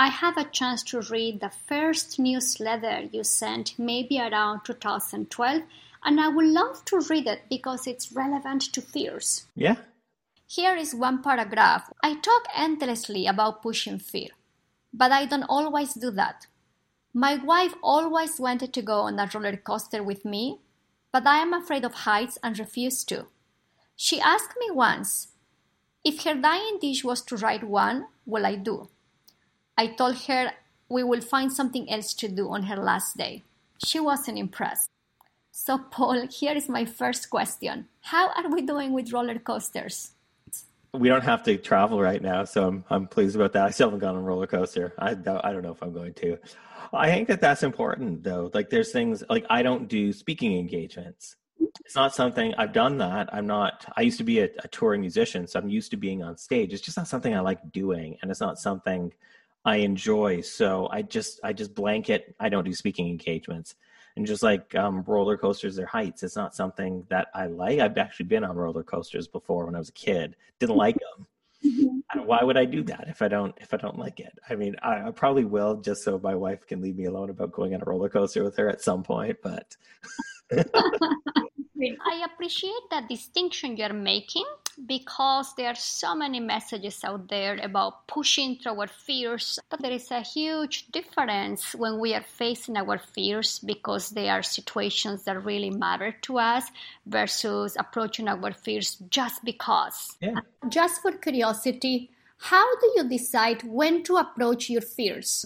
I 0.00 0.08
have 0.08 0.36
a 0.36 0.50
chance 0.58 0.82
to 0.84 1.02
read 1.02 1.40
the 1.40 1.52
first 1.68 2.18
newsletter 2.18 3.08
you 3.12 3.22
sent 3.22 3.78
maybe 3.78 4.18
around 4.18 4.64
2012, 4.64 5.62
and 6.02 6.20
I 6.20 6.28
would 6.28 6.46
love 6.46 6.84
to 6.86 7.04
read 7.10 7.28
it 7.28 7.42
because 7.48 7.86
it's 7.86 8.10
relevant 8.10 8.62
to 8.72 8.80
fears. 8.80 9.46
Yeah. 9.54 9.76
Here 10.46 10.74
is 10.74 10.94
one 10.94 11.22
paragraph. 11.22 11.92
I 12.02 12.14
talk 12.14 12.46
endlessly 12.56 13.26
about 13.26 13.62
pushing 13.62 13.98
fear 14.00 14.30
but 14.92 15.12
I 15.12 15.24
don't 15.24 15.44
always 15.44 15.94
do 15.94 16.10
that. 16.12 16.46
My 17.12 17.36
wife 17.36 17.74
always 17.82 18.38
wanted 18.38 18.72
to 18.74 18.82
go 18.82 19.00
on 19.00 19.18
a 19.18 19.28
roller 19.32 19.56
coaster 19.56 20.02
with 20.02 20.24
me, 20.24 20.60
but 21.12 21.26
I 21.26 21.38
am 21.38 21.52
afraid 21.52 21.84
of 21.84 21.94
heights 21.94 22.38
and 22.42 22.58
refuse 22.58 23.04
to. 23.04 23.26
She 23.96 24.20
asked 24.20 24.54
me 24.58 24.70
once, 24.70 25.28
if 26.04 26.24
her 26.24 26.34
dying 26.34 26.78
dish 26.80 27.04
was 27.04 27.22
to 27.22 27.36
ride 27.36 27.64
one, 27.64 28.06
will 28.24 28.46
I 28.46 28.54
do? 28.54 28.88
I 29.76 29.88
told 29.88 30.16
her 30.26 30.52
we 30.88 31.02
will 31.02 31.20
find 31.20 31.52
something 31.52 31.90
else 31.90 32.14
to 32.14 32.28
do 32.28 32.50
on 32.50 32.64
her 32.64 32.76
last 32.76 33.16
day. 33.16 33.44
She 33.84 34.00
wasn't 34.00 34.38
impressed. 34.38 34.90
So, 35.52 35.78
Paul, 35.78 36.26
here 36.28 36.54
is 36.54 36.68
my 36.68 36.84
first 36.84 37.30
question 37.30 37.88
How 38.02 38.28
are 38.28 38.50
we 38.50 38.62
doing 38.62 38.92
with 38.92 39.12
roller 39.12 39.38
coasters? 39.38 40.12
we 40.92 41.08
don't 41.08 41.22
have 41.22 41.42
to 41.44 41.56
travel 41.56 42.00
right 42.00 42.20
now, 42.20 42.44
so 42.44 42.66
I'm 42.66 42.84
I'm 42.90 43.06
pleased 43.06 43.36
about 43.36 43.52
that. 43.52 43.66
I 43.66 43.70
still 43.70 43.88
haven't 43.88 44.00
gone 44.00 44.16
on 44.16 44.22
a 44.22 44.26
roller 44.26 44.46
coaster. 44.46 44.92
I 44.98 45.14
don't, 45.14 45.44
I 45.44 45.52
don't 45.52 45.62
know 45.62 45.72
if 45.72 45.82
I'm 45.82 45.92
going 45.92 46.14
to. 46.14 46.38
I 46.92 47.08
think 47.08 47.28
that 47.28 47.40
that's 47.40 47.62
important 47.62 48.24
though. 48.24 48.50
Like 48.52 48.70
there's 48.70 48.92
things 48.92 49.22
like 49.28 49.46
I 49.48 49.62
don't 49.62 49.88
do 49.88 50.12
speaking 50.12 50.58
engagements. 50.58 51.36
It's 51.84 51.94
not 51.94 52.14
something 52.14 52.54
I've 52.56 52.72
done 52.72 52.98
that. 52.98 53.32
I'm 53.32 53.46
not. 53.46 53.86
I 53.96 54.02
used 54.02 54.18
to 54.18 54.24
be 54.24 54.40
a, 54.40 54.48
a 54.64 54.68
touring 54.68 55.00
musician, 55.00 55.46
so 55.46 55.60
I'm 55.60 55.68
used 55.68 55.90
to 55.92 55.96
being 55.96 56.22
on 56.22 56.36
stage. 56.36 56.72
It's 56.72 56.82
just 56.82 56.96
not 56.96 57.06
something 57.06 57.34
I 57.34 57.40
like 57.40 57.70
doing, 57.72 58.16
and 58.22 58.30
it's 58.30 58.40
not 58.40 58.58
something 58.58 59.12
I 59.64 59.76
enjoy. 59.76 60.40
So 60.40 60.88
I 60.90 61.02
just 61.02 61.40
I 61.44 61.52
just 61.52 61.74
blanket. 61.74 62.34
I 62.40 62.48
don't 62.48 62.64
do 62.64 62.72
speaking 62.72 63.08
engagements 63.08 63.74
and 64.16 64.26
just 64.26 64.42
like 64.42 64.74
um, 64.74 65.02
roller 65.06 65.36
coasters 65.36 65.78
or 65.78 65.86
heights 65.86 66.22
it's 66.22 66.36
not 66.36 66.54
something 66.54 67.06
that 67.08 67.28
i 67.34 67.46
like 67.46 67.78
i've 67.78 67.98
actually 67.98 68.26
been 68.26 68.44
on 68.44 68.56
roller 68.56 68.82
coasters 68.82 69.26
before 69.26 69.66
when 69.66 69.74
i 69.74 69.78
was 69.78 69.88
a 69.88 69.92
kid 69.92 70.36
didn't 70.58 70.76
like 70.76 70.96
them 70.96 71.26
mm-hmm. 71.64 72.26
why 72.26 72.42
would 72.42 72.56
i 72.56 72.64
do 72.64 72.82
that 72.82 73.04
if 73.08 73.22
i 73.22 73.28
don't 73.28 73.54
if 73.60 73.72
i 73.72 73.76
don't 73.76 73.98
like 73.98 74.20
it 74.20 74.32
i 74.48 74.54
mean 74.54 74.74
I, 74.82 75.08
I, 75.08 75.10
probably 75.10 75.44
will 75.44 75.76
just 75.76 76.02
so 76.02 76.18
my 76.22 76.34
wife 76.34 76.66
can 76.66 76.80
leave 76.80 76.96
me 76.96 77.06
alone 77.06 77.30
about 77.30 77.52
going 77.52 77.74
on 77.74 77.82
a 77.82 77.84
roller 77.84 78.08
coaster 78.08 78.44
with 78.44 78.56
her 78.56 78.68
at 78.68 78.82
some 78.82 79.02
point 79.02 79.38
but 79.42 79.76
I 81.82 82.26
appreciate 82.32 82.90
that 82.90 83.08
distinction 83.08 83.76
you're 83.76 83.92
making 83.92 84.44
because 84.86 85.54
there 85.56 85.68
are 85.68 85.74
so 85.74 86.14
many 86.14 86.40
messages 86.40 87.02
out 87.04 87.28
there 87.28 87.58
about 87.62 88.06
pushing 88.06 88.56
through 88.56 88.80
our 88.80 88.86
fears. 88.86 89.58
But 89.68 89.82
there 89.82 89.92
is 89.92 90.10
a 90.10 90.20
huge 90.20 90.88
difference 90.88 91.74
when 91.74 91.98
we 91.98 92.14
are 92.14 92.22
facing 92.22 92.76
our 92.76 92.98
fears 92.98 93.58
because 93.58 94.10
they 94.10 94.28
are 94.28 94.42
situations 94.42 95.24
that 95.24 95.44
really 95.44 95.70
matter 95.70 96.12
to 96.22 96.38
us 96.38 96.70
versus 97.06 97.76
approaching 97.78 98.28
our 98.28 98.52
fears 98.52 98.96
just 99.10 99.44
because. 99.44 100.16
Yeah. 100.20 100.40
Just 100.68 101.02
for 101.02 101.12
curiosity, 101.12 102.10
how 102.38 102.66
do 102.76 102.92
you 102.96 103.08
decide 103.08 103.62
when 103.64 104.02
to 104.04 104.16
approach 104.16 104.70
your 104.70 104.82
fears? 104.82 105.44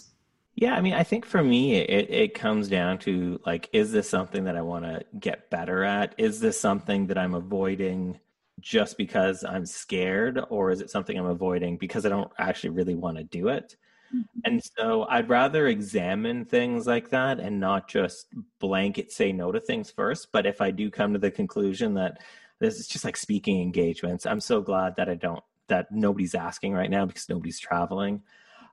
Yeah, 0.57 0.75
I 0.75 0.81
mean, 0.81 0.95
I 0.95 1.03
think 1.03 1.25
for 1.25 1.43
me, 1.43 1.75
it, 1.77 2.11
it 2.11 2.35
comes 2.35 2.69
down 2.69 2.99
to 2.99 3.41
like, 3.45 3.69
is 3.73 3.91
this 3.91 4.09
something 4.09 4.45
that 4.45 4.57
I 4.57 4.63
want 4.63 4.85
to 4.85 5.05
get 5.19 5.51
better 5.51 5.83
at? 5.83 6.15
Is 6.17 6.39
this 6.39 6.59
something 6.59 7.09
that 7.09 7.19
I'm 7.19 7.35
avoiding 7.35 8.21
just 8.61 8.97
because 8.97 9.45
I'm 9.45 9.67
scared, 9.67 10.41
or 10.51 10.71
is 10.71 10.81
it 10.81 10.91
something 10.91 11.19
I'm 11.19 11.27
avoiding 11.27 11.77
because 11.77 12.07
I 12.07 12.09
don't 12.09 12.31
actually 12.39 12.71
really 12.71 12.95
want 12.95 13.19
to 13.19 13.25
do 13.25 13.49
it? 13.49 13.77
Mm-hmm. 14.15 14.41
And 14.45 14.63
so 14.79 15.07
I'd 15.09 15.29
rather 15.29 15.67
examine 15.67 16.45
things 16.45 16.87
like 16.87 17.11
that 17.11 17.41
and 17.41 17.59
not 17.59 17.89
just 17.89 18.29
blanket 18.61 19.11
say 19.11 19.33
no 19.33 19.51
to 19.51 19.59
things 19.59 19.91
first. 19.91 20.31
But 20.31 20.47
if 20.47 20.61
I 20.61 20.71
do 20.71 20.89
come 20.89 21.13
to 21.15 21.19
the 21.19 21.33
conclusion 21.33 21.95
that 21.95 22.23
this 22.61 22.79
is 22.79 22.87
just 22.87 23.05
like 23.05 23.17
speaking 23.17 23.61
engagements, 23.61 24.25
I'm 24.25 24.41
so 24.41 24.61
glad 24.61 24.95
that 24.97 25.09
I 25.09 25.17
don't, 25.17 25.43
that 25.67 25.91
nobody's 25.91 26.37
asking 26.37 26.75
right 26.75 26.91
now 26.91 27.07
because 27.07 27.29
nobody's 27.29 27.59
traveling 27.59 28.23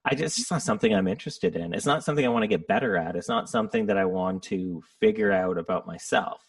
I 0.03 0.15
just 0.15 0.39
it's 0.39 0.51
not 0.51 0.63
something 0.63 0.93
I'm 0.93 1.07
interested 1.07 1.55
in. 1.55 1.73
It's 1.73 1.85
not 1.85 2.03
something 2.03 2.25
I 2.25 2.29
want 2.29 2.43
to 2.43 2.47
get 2.47 2.67
better 2.67 2.97
at. 2.97 3.15
It's 3.15 3.29
not 3.29 3.49
something 3.49 3.85
that 3.85 3.97
I 3.97 4.05
want 4.05 4.43
to 4.43 4.83
figure 4.99 5.31
out 5.31 5.57
about 5.57 5.85
myself. 5.85 6.41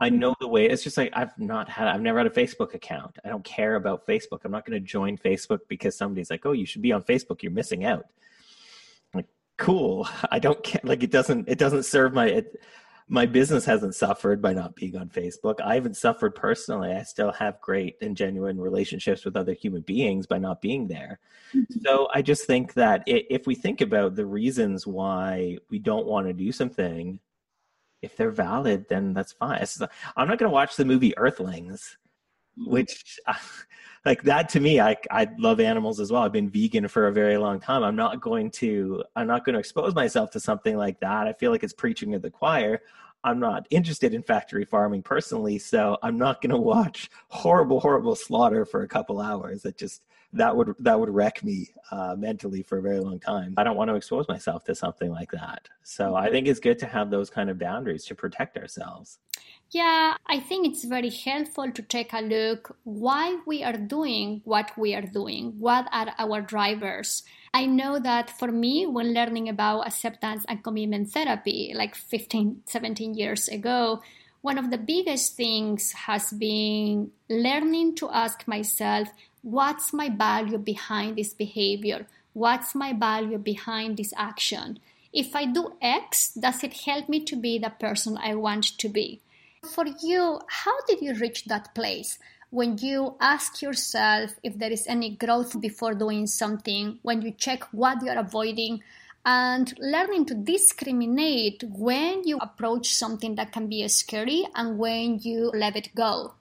I 0.00 0.08
mm-hmm. 0.08 0.18
know 0.18 0.34
the 0.40 0.48
way. 0.48 0.66
It's 0.66 0.82
just 0.82 0.96
like 0.96 1.12
I've 1.14 1.38
not 1.38 1.68
had. 1.68 1.88
I've 1.88 2.00
never 2.00 2.18
had 2.18 2.26
a 2.26 2.30
Facebook 2.30 2.74
account. 2.74 3.18
I 3.24 3.28
don't 3.28 3.44
care 3.44 3.76
about 3.76 4.06
Facebook. 4.06 4.40
I'm 4.44 4.50
not 4.50 4.64
going 4.64 4.80
to 4.80 4.84
join 4.84 5.18
Facebook 5.18 5.60
because 5.68 5.96
somebody's 5.96 6.30
like, 6.30 6.46
"Oh, 6.46 6.52
you 6.52 6.66
should 6.66 6.82
be 6.82 6.92
on 6.92 7.02
Facebook. 7.02 7.42
You're 7.42 7.52
missing 7.52 7.84
out." 7.84 8.06
like, 9.14 9.26
cool. 9.58 10.08
I 10.30 10.38
don't 10.38 10.62
care. 10.62 10.80
Like 10.82 11.02
it 11.02 11.10
doesn't. 11.10 11.48
It 11.48 11.58
doesn't 11.58 11.84
serve 11.84 12.14
my. 12.14 12.26
It, 12.26 12.60
my 13.08 13.24
business 13.24 13.64
hasn't 13.64 13.94
suffered 13.94 14.42
by 14.42 14.52
not 14.52 14.74
being 14.74 14.96
on 14.96 15.08
Facebook. 15.08 15.60
I 15.60 15.74
haven't 15.74 15.96
suffered 15.96 16.34
personally. 16.34 16.90
I 16.90 17.02
still 17.04 17.30
have 17.32 17.60
great 17.60 17.96
and 18.00 18.16
genuine 18.16 18.60
relationships 18.60 19.24
with 19.24 19.36
other 19.36 19.52
human 19.52 19.82
beings 19.82 20.26
by 20.26 20.38
not 20.38 20.60
being 20.60 20.88
there. 20.88 21.20
Mm-hmm. 21.54 21.80
So 21.84 22.08
I 22.12 22.22
just 22.22 22.46
think 22.46 22.74
that 22.74 23.04
if 23.06 23.46
we 23.46 23.54
think 23.54 23.80
about 23.80 24.16
the 24.16 24.26
reasons 24.26 24.86
why 24.86 25.58
we 25.70 25.78
don't 25.78 26.06
want 26.06 26.26
to 26.26 26.32
do 26.32 26.50
something, 26.50 27.20
if 28.02 28.16
they're 28.16 28.32
valid, 28.32 28.86
then 28.88 29.14
that's 29.14 29.32
fine. 29.32 29.64
I'm 30.16 30.26
not 30.26 30.38
going 30.38 30.50
to 30.50 30.54
watch 30.54 30.74
the 30.74 30.84
movie 30.84 31.16
Earthlings, 31.16 31.96
mm-hmm. 32.58 32.72
which. 32.72 33.18
like 34.06 34.22
that 34.22 34.48
to 34.50 34.60
me 34.60 34.80
I 34.80 34.96
I 35.10 35.28
love 35.36 35.60
animals 35.60 36.00
as 36.00 36.10
well. 36.10 36.22
I've 36.22 36.32
been 36.32 36.48
vegan 36.48 36.88
for 36.88 37.08
a 37.08 37.12
very 37.12 37.36
long 37.36 37.60
time. 37.60 37.82
I'm 37.82 37.96
not 37.96 38.20
going 38.20 38.50
to 38.52 39.02
I'm 39.16 39.26
not 39.26 39.44
going 39.44 39.54
to 39.54 39.58
expose 39.58 39.94
myself 39.94 40.30
to 40.30 40.40
something 40.40 40.76
like 40.76 41.00
that. 41.00 41.26
I 41.26 41.32
feel 41.34 41.50
like 41.50 41.64
it's 41.64 41.74
preaching 41.74 42.12
to 42.12 42.18
the 42.18 42.30
choir. 42.30 42.80
I'm 43.24 43.40
not 43.40 43.66
interested 43.70 44.14
in 44.14 44.22
factory 44.22 44.64
farming 44.64 45.02
personally, 45.02 45.58
so 45.58 45.98
I'm 46.02 46.16
not 46.16 46.40
going 46.40 46.52
to 46.52 46.58
watch 46.58 47.10
horrible 47.28 47.80
horrible 47.80 48.14
slaughter 48.14 48.64
for 48.64 48.82
a 48.82 48.88
couple 48.88 49.20
hours. 49.20 49.62
that 49.62 49.76
just 49.76 50.02
that 50.32 50.56
would 50.56 50.74
that 50.78 50.98
would 50.98 51.10
wreck 51.10 51.42
me 51.42 51.68
uh, 51.90 52.14
mentally 52.16 52.62
for 52.62 52.78
a 52.78 52.82
very 52.82 53.00
long 53.00 53.18
time. 53.18 53.54
I 53.56 53.64
don't 53.64 53.76
want 53.76 53.90
to 53.90 53.96
expose 53.96 54.28
myself 54.28 54.64
to 54.64 54.74
something 54.74 55.10
like 55.10 55.32
that. 55.32 55.68
So 55.82 56.14
I 56.14 56.30
think 56.30 56.46
it's 56.46 56.60
good 56.60 56.78
to 56.80 56.86
have 56.86 57.10
those 57.10 57.30
kind 57.30 57.50
of 57.50 57.58
boundaries 57.58 58.04
to 58.06 58.14
protect 58.14 58.56
ourselves. 58.56 59.18
Yeah, 59.70 60.14
I 60.26 60.38
think 60.38 60.66
it's 60.66 60.84
very 60.84 61.10
helpful 61.10 61.72
to 61.72 61.82
take 61.82 62.12
a 62.12 62.20
look 62.20 62.76
why 62.84 63.38
we 63.46 63.64
are 63.64 63.76
doing 63.76 64.40
what 64.44 64.70
we 64.78 64.94
are 64.94 65.02
doing. 65.02 65.54
What 65.58 65.88
are 65.90 66.14
our 66.18 66.40
drivers? 66.40 67.24
I 67.52 67.66
know 67.66 67.98
that 67.98 68.30
for 68.30 68.52
me, 68.52 68.86
when 68.86 69.12
learning 69.12 69.48
about 69.48 69.86
acceptance 69.88 70.44
and 70.48 70.62
commitment 70.62 71.10
therapy, 71.10 71.72
like 71.74 71.96
15, 71.96 72.62
17 72.64 73.14
years 73.14 73.48
ago, 73.48 74.02
one 74.40 74.56
of 74.56 74.70
the 74.70 74.78
biggest 74.78 75.36
things 75.36 75.90
has 75.92 76.30
been 76.30 77.10
learning 77.28 77.96
to 77.96 78.08
ask 78.10 78.46
myself, 78.46 79.08
what's 79.42 79.92
my 79.92 80.08
value 80.08 80.58
behind 80.58 81.16
this 81.16 81.34
behavior? 81.34 82.06
What's 82.34 82.76
my 82.76 82.92
value 82.92 83.38
behind 83.38 83.96
this 83.96 84.12
action? 84.16 84.78
If 85.12 85.34
I 85.34 85.46
do 85.46 85.72
X, 85.82 86.34
does 86.34 86.62
it 86.62 86.84
help 86.84 87.08
me 87.08 87.24
to 87.24 87.34
be 87.34 87.58
the 87.58 87.70
person 87.70 88.16
I 88.16 88.36
want 88.36 88.78
to 88.78 88.88
be? 88.88 89.22
For 89.66 89.84
you, 90.00 90.40
how 90.48 90.74
did 90.86 91.00
you 91.00 91.14
reach 91.14 91.44
that 91.46 91.74
place? 91.74 92.18
When 92.50 92.78
you 92.78 93.16
ask 93.20 93.60
yourself 93.60 94.30
if 94.42 94.58
there 94.58 94.70
is 94.70 94.86
any 94.86 95.16
growth 95.16 95.60
before 95.60 95.94
doing 95.94 96.26
something, 96.26 96.98
when 97.02 97.22
you 97.22 97.32
check 97.32 97.64
what 97.72 98.02
you're 98.02 98.18
avoiding, 98.18 98.82
and 99.26 99.74
learning 99.80 100.24
to 100.26 100.34
discriminate 100.34 101.64
when 101.68 102.22
you 102.24 102.38
approach 102.38 102.94
something 102.94 103.34
that 103.34 103.50
can 103.50 103.66
be 103.66 103.86
scary 103.88 104.46
and 104.54 104.78
when 104.78 105.18
you 105.18 105.50
let 105.52 105.74
it 105.74 105.92
go? 105.96 106.34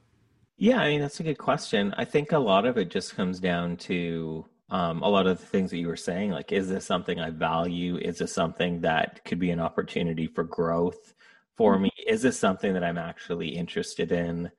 Yeah, 0.58 0.78
I 0.78 0.90
mean, 0.90 1.02
that's 1.02 1.20
a 1.20 1.24
good 1.24 1.40
question. 1.40 1.94
I 1.98 2.06
think 2.06 2.32
a 2.32 2.38
lot 2.38 2.66
of 2.66 2.78
it 2.78 2.90
just 2.90 3.16
comes 3.16 3.40
down 3.40 3.78
to 3.78 4.46
um, 4.70 5.02
a 5.02 5.10
lot 5.10 5.26
of 5.26 5.40
the 5.40 5.46
things 5.46 5.72
that 5.72 5.80
you 5.80 5.88
were 5.88 5.98
saying. 5.98 6.30
Like, 6.30 6.52
is 6.52 6.70
this 6.70 6.86
something 6.86 7.20
I 7.20 7.32
value? 7.32 7.98
Is 7.98 8.20
this 8.20 8.34
something 8.34 8.82
that 8.82 9.26
could 9.26 9.40
be 9.40 9.50
an 9.50 9.60
opportunity 9.60 10.28
for 10.28 10.44
growth 10.44 11.14
for 11.56 11.74
mm-hmm. 11.74 11.84
me? 11.84 11.92
Is 12.08 12.22
this 12.22 12.40
something 12.40 12.74
that 12.74 12.84
I'm 12.84 12.98
actually 12.98 13.50
interested 13.50 14.12
in? 14.12 14.52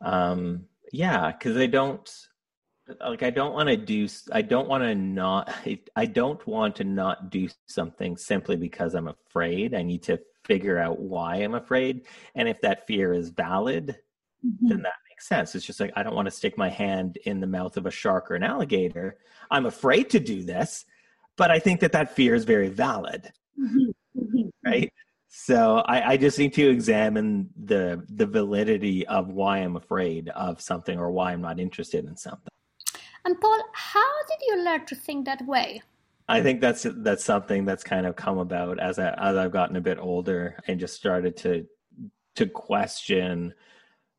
Um, 0.00 0.66
yeah, 0.92 1.32
because 1.32 1.56
I 1.56 1.66
don't 1.66 2.10
like 3.00 3.22
I 3.22 3.30
don't 3.30 3.52
want 3.52 3.68
to 3.68 3.76
do 3.76 4.08
I 4.32 4.42
don't 4.42 4.68
want 4.68 4.82
to 4.82 4.94
not 4.94 5.52
I 5.96 6.06
don't 6.06 6.44
want 6.46 6.76
to 6.76 6.84
not 6.84 7.30
do 7.30 7.48
something 7.66 8.16
simply 8.16 8.56
because 8.56 8.94
I'm 8.94 9.08
afraid. 9.08 9.74
I 9.74 9.82
need 9.82 10.02
to 10.04 10.20
figure 10.44 10.78
out 10.78 10.98
why 10.98 11.36
I'm 11.36 11.54
afraid 11.54 12.06
and 12.34 12.48
if 12.48 12.60
that 12.62 12.86
fear 12.86 13.12
is 13.12 13.28
valid 13.28 13.98
mm-hmm. 14.44 14.68
then 14.68 14.82
that 14.82 14.94
makes 15.08 15.28
sense. 15.28 15.54
It's 15.54 15.64
just 15.64 15.80
like 15.80 15.92
I 15.96 16.02
don't 16.02 16.14
want 16.14 16.26
to 16.26 16.32
stick 16.32 16.56
my 16.58 16.68
hand 16.68 17.18
in 17.24 17.40
the 17.40 17.46
mouth 17.46 17.76
of 17.76 17.86
a 17.86 17.90
shark 17.90 18.30
or 18.30 18.34
an 18.34 18.42
alligator. 18.42 19.18
I'm 19.50 19.66
afraid 19.66 20.10
to 20.10 20.20
do 20.20 20.42
this, 20.42 20.84
but 21.36 21.50
I 21.50 21.58
think 21.58 21.80
that 21.80 21.92
that 21.92 22.16
fear 22.16 22.34
is 22.34 22.44
very 22.44 22.68
valid. 22.68 23.30
Mm-hmm. 23.58 24.20
mm-hmm. 24.20 24.48
Right? 24.64 24.92
So 25.32 25.76
I, 25.86 26.12
I, 26.12 26.16
just 26.16 26.40
need 26.40 26.52
to 26.54 26.68
examine 26.68 27.50
the 27.56 28.04
the 28.08 28.26
validity 28.26 29.06
of 29.06 29.28
why 29.28 29.58
I'm 29.58 29.76
afraid 29.76 30.28
of 30.30 30.60
something 30.60 30.98
or 30.98 31.12
why 31.12 31.32
I'm 31.32 31.40
not 31.40 31.60
interested 31.60 32.04
in 32.04 32.16
something. 32.16 32.50
And 33.24 33.40
Paul, 33.40 33.62
how 33.72 34.12
did 34.28 34.38
you 34.48 34.64
learn 34.64 34.86
to 34.86 34.96
think 34.96 35.26
that 35.26 35.46
way? 35.46 35.82
I 36.28 36.42
think 36.42 36.60
that's 36.60 36.84
that's 36.96 37.24
something 37.24 37.64
that's 37.64 37.84
kind 37.84 38.06
of 38.06 38.16
come 38.16 38.38
about 38.38 38.80
as 38.80 38.98
I 38.98 39.10
as 39.10 39.36
I've 39.36 39.52
gotten 39.52 39.76
a 39.76 39.80
bit 39.80 39.98
older 40.00 40.56
and 40.66 40.80
just 40.80 40.96
started 40.96 41.36
to 41.38 41.64
to 42.34 42.46
question 42.46 43.54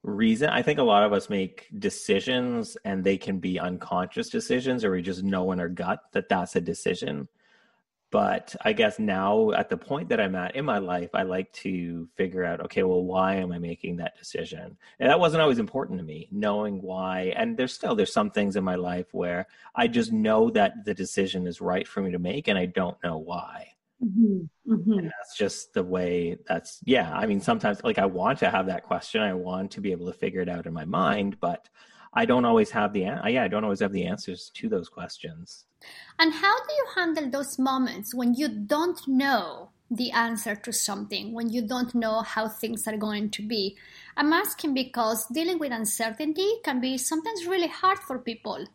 reason. 0.04 0.47
I 0.47 0.62
think 0.62 0.80
a 0.80 0.84
lot 0.84 1.04
of 1.04 1.12
us 1.12 1.30
make 1.30 1.67
decisions 1.78 2.78
and 2.86 3.04
they 3.04 3.17
can 3.17 3.39
be 3.39 3.60
unconscious 3.60 4.30
decisions 4.30 4.86
or 4.86 4.91
we 4.91 5.02
just 5.02 5.24
know 5.24 5.52
in 5.52 5.60
our 5.60 5.67
gut 5.67 6.00
that 6.13 6.30
that's 6.30 6.56
a 6.56 6.62
decision 6.62 7.28
but 8.12 8.56
i 8.63 8.74
guess 8.74 9.00
now 9.00 9.52
at 9.52 9.69
the 9.69 9.78
point 9.78 10.10
that 10.10 10.19
i'm 10.19 10.36
at 10.36 10.56
in 10.56 10.65
my 10.65 10.78
life 10.78 11.10
i 11.13 11.24
like 11.24 11.52
to 11.54 12.08
figure 12.15 12.43
out 12.43 12.60
okay 12.60 12.84
well 12.84 13.04
why 13.04 13.36
am 13.36 13.52
i 13.52 13.58
making 13.58 13.95
that 13.95 14.17
decision 14.17 14.78
and 15.00 15.10
that 15.10 15.19
wasn't 15.19 15.41
always 15.41 15.60
important 15.60 15.97
to 15.97 16.06
me 16.06 16.28
knowing 16.32 16.82
why 16.82 17.34
and 17.36 17.58
there's 17.58 17.74
still 17.74 17.95
there's 17.95 18.13
some 18.13 18.30
things 18.30 18.56
in 18.56 18.63
my 18.63 18.76
life 18.76 19.08
where 19.12 19.47
i 19.76 19.88
just 19.88 20.12
know 20.12 20.50
that 20.50 20.86
the 20.86 20.93
decision 20.93 21.47
is 21.47 21.62
right 21.62 21.88
for 21.88 22.02
me 22.02 22.12
to 22.12 22.19
make 22.19 22.47
and 22.47 22.58
i 22.58 22.65
don't 22.65 23.02
know 23.04 23.17
why 23.17 23.67
mm-hmm. 24.04 24.41
Mm-hmm. 24.71 24.93
and 24.93 25.08
that's 25.08 25.38
just 25.38 25.74
the 25.74 25.84
way 25.84 26.38
that's 26.47 26.80
yeah 26.86 27.12
i 27.13 27.26
mean 27.26 27.39
sometimes 27.39 27.84
like 27.84 27.97
i 27.97 28.06
want 28.06 28.39
to 28.39 28.50
have 28.50 28.67
that 28.67 28.84
question 28.84 29.21
i 29.21 29.34
want 29.34 29.71
to 29.71 29.82
be 29.82 29.91
able 29.91 30.06
to 30.06 30.13
figure 30.13 30.41
it 30.41 30.50
out 30.50 30.65
in 30.65 30.74
my 30.74 30.86
mind 30.86 31.39
but 31.39 31.69
I 32.13 32.26
don't 32.26 32.43
always 32.43 32.69
have 32.71 32.91
the 32.91 33.02
yeah 33.02 33.43
I 33.43 33.47
don't 33.47 33.63
always 33.63 33.80
have 33.80 33.93
the 33.93 34.06
answers 34.06 34.52
to 34.56 34.67
those 34.67 34.89
questions. 34.89 35.65
And 36.20 36.34
how 36.34 36.58
do 36.58 36.74
you 36.74 36.86
handle 36.96 37.30
those 37.30 37.58
moments 37.58 38.13
when 38.13 38.34
you 38.34 38.48
don't 38.48 39.00
know 39.08 39.70
the 39.89 40.12
answer 40.12 40.56
to 40.56 40.72
something, 40.72 41.34
when 41.34 41.50
you 41.50 41.62
don't 41.62 41.94
know 41.94 42.22
how 42.22 42.48
things 42.48 42.88
are 42.88 42.98
going 42.98 43.30
to 43.32 43.48
be? 43.48 43.78
I'm 44.15 44.34
asking 44.34 44.74
because 44.74 45.26
dealing 45.28 45.60
with 45.60 45.72
uncertainty 45.72 46.50
can 46.63 46.80
be 46.80 46.98
sometimes 46.98 47.46
really 47.46 47.67
hard 47.67 48.00
for 48.00 48.20
people. 48.20 48.65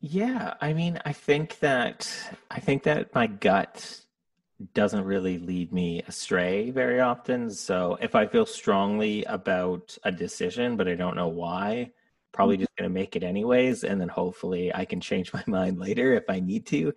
Yeah, 0.00 0.54
I 0.60 0.72
mean, 0.72 1.00
I 1.04 1.12
think 1.12 1.58
that 1.60 2.08
I 2.50 2.60
think 2.60 2.82
that 2.84 3.14
my 3.14 3.26
gut 3.26 4.02
doesn't 4.74 5.04
really 5.04 5.38
lead 5.38 5.72
me 5.72 6.02
astray 6.06 6.70
very 6.70 7.00
often. 7.00 7.50
So 7.50 7.98
if 8.00 8.14
I 8.14 8.26
feel 8.26 8.46
strongly 8.46 9.24
about 9.24 9.96
a 10.04 10.12
decision 10.12 10.76
but 10.76 10.88
I 10.88 10.94
don't 10.94 11.16
know 11.16 11.28
why, 11.28 11.92
probably 12.36 12.56
mm-hmm. 12.56 12.62
just 12.62 12.76
going 12.76 12.88
to 12.88 12.94
make 12.94 13.16
it 13.16 13.22
anyways 13.22 13.82
and 13.82 14.00
then 14.00 14.08
hopefully 14.08 14.72
i 14.74 14.84
can 14.84 15.00
change 15.00 15.32
my 15.38 15.42
mind 15.46 15.78
later 15.78 16.12
if 16.12 16.24
i 16.28 16.38
need 16.38 16.66
to. 16.66 16.92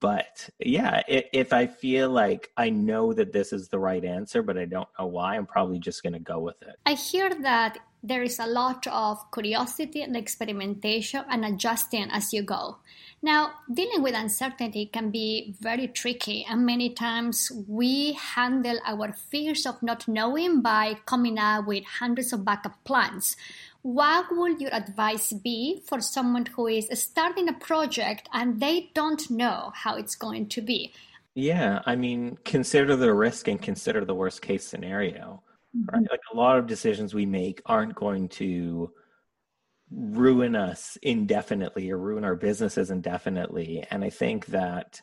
But 0.00 0.50
yeah 0.58 1.02
if 1.06 1.52
i 1.54 1.66
feel 1.66 2.10
like 2.10 2.50
i 2.56 2.68
know 2.68 3.14
that 3.14 3.32
this 3.32 3.54
is 3.54 3.68
the 3.68 3.78
right 3.78 4.04
answer 4.04 4.42
but 4.42 4.58
i 4.58 4.66
don't 4.66 4.88
know 4.98 5.06
why 5.06 5.36
i'm 5.36 5.46
probably 5.46 5.78
just 5.78 6.02
going 6.02 6.12
to 6.12 6.18
go 6.18 6.38
with 6.40 6.60
it. 6.62 6.76
I 6.84 6.92
hear 6.92 7.30
that 7.42 7.78
there 8.02 8.22
is 8.22 8.38
a 8.38 8.46
lot 8.46 8.86
of 8.86 9.18
curiosity 9.32 10.02
and 10.02 10.14
experimentation 10.16 11.24
and 11.28 11.44
adjusting 11.44 12.08
as 12.10 12.32
you 12.32 12.42
go. 12.42 12.76
Now 13.22 13.52
dealing 13.72 14.02
with 14.02 14.14
uncertainty 14.14 14.86
can 14.86 15.10
be 15.10 15.54
very 15.58 15.88
tricky 15.88 16.46
and 16.48 16.66
many 16.66 16.90
times 16.90 17.50
we 17.66 18.12
handle 18.12 18.78
our 18.84 19.12
fears 19.12 19.66
of 19.66 19.82
not 19.82 20.06
knowing 20.06 20.60
by 20.60 20.98
coming 21.06 21.38
up 21.38 21.66
with 21.66 21.84
hundreds 21.98 22.32
of 22.32 22.44
backup 22.44 22.76
plans 22.84 23.36
what 23.82 24.26
would 24.30 24.60
your 24.60 24.74
advice 24.74 25.32
be 25.32 25.82
for 25.86 26.00
someone 26.00 26.46
who 26.46 26.66
is 26.66 26.88
starting 26.92 27.48
a 27.48 27.52
project 27.52 28.28
and 28.32 28.60
they 28.60 28.90
don't 28.94 29.30
know 29.30 29.72
how 29.74 29.96
it's 29.96 30.16
going 30.16 30.48
to 30.48 30.60
be? 30.60 30.92
Yeah, 31.34 31.80
I 31.86 31.94
mean, 31.94 32.38
consider 32.44 32.96
the 32.96 33.14
risk 33.14 33.46
and 33.46 33.62
consider 33.62 34.04
the 34.04 34.14
worst 34.14 34.42
case 34.42 34.66
scenario. 34.66 35.42
Mm-hmm. 35.76 35.96
Right? 35.96 36.10
Like 36.10 36.20
a 36.32 36.36
lot 36.36 36.58
of 36.58 36.66
decisions 36.66 37.14
we 37.14 37.26
make 37.26 37.62
aren't 37.66 37.94
going 37.94 38.28
to 38.30 38.90
ruin 39.90 40.56
us 40.56 40.98
indefinitely 41.02 41.90
or 41.90 41.98
ruin 41.98 42.24
our 42.24 42.34
businesses 42.34 42.90
indefinitely. 42.90 43.84
And 43.90 44.04
I 44.04 44.10
think 44.10 44.46
that 44.46 45.00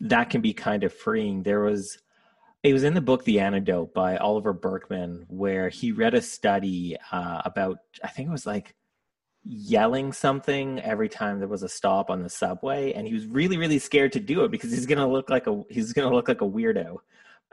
that 0.00 0.30
can 0.30 0.40
be 0.40 0.52
kind 0.52 0.84
of 0.84 0.92
freeing. 0.92 1.42
There 1.42 1.60
was 1.60 1.98
it 2.66 2.72
was 2.72 2.84
in 2.84 2.94
the 2.94 3.00
book 3.00 3.24
The 3.24 3.40
Antidote 3.40 3.94
by 3.94 4.16
Oliver 4.16 4.52
Burkeman, 4.52 5.24
where 5.28 5.68
he 5.68 5.92
read 5.92 6.14
a 6.14 6.22
study 6.22 6.96
uh, 7.12 7.42
about, 7.44 7.78
I 8.02 8.08
think 8.08 8.28
it 8.28 8.32
was 8.32 8.46
like 8.46 8.74
yelling 9.44 10.12
something 10.12 10.80
every 10.80 11.08
time 11.08 11.38
there 11.38 11.46
was 11.46 11.62
a 11.62 11.68
stop 11.68 12.10
on 12.10 12.22
the 12.22 12.28
subway, 12.28 12.92
and 12.92 13.06
he 13.06 13.14
was 13.14 13.26
really, 13.26 13.56
really 13.56 13.78
scared 13.78 14.12
to 14.12 14.20
do 14.20 14.42
it 14.44 14.50
because 14.50 14.72
he's 14.72 14.86
gonna 14.86 15.06
look 15.06 15.30
like 15.30 15.46
a 15.46 15.62
he's 15.68 15.92
gonna 15.92 16.12
look 16.12 16.28
like 16.28 16.40
a 16.40 16.46
weirdo. 16.46 16.98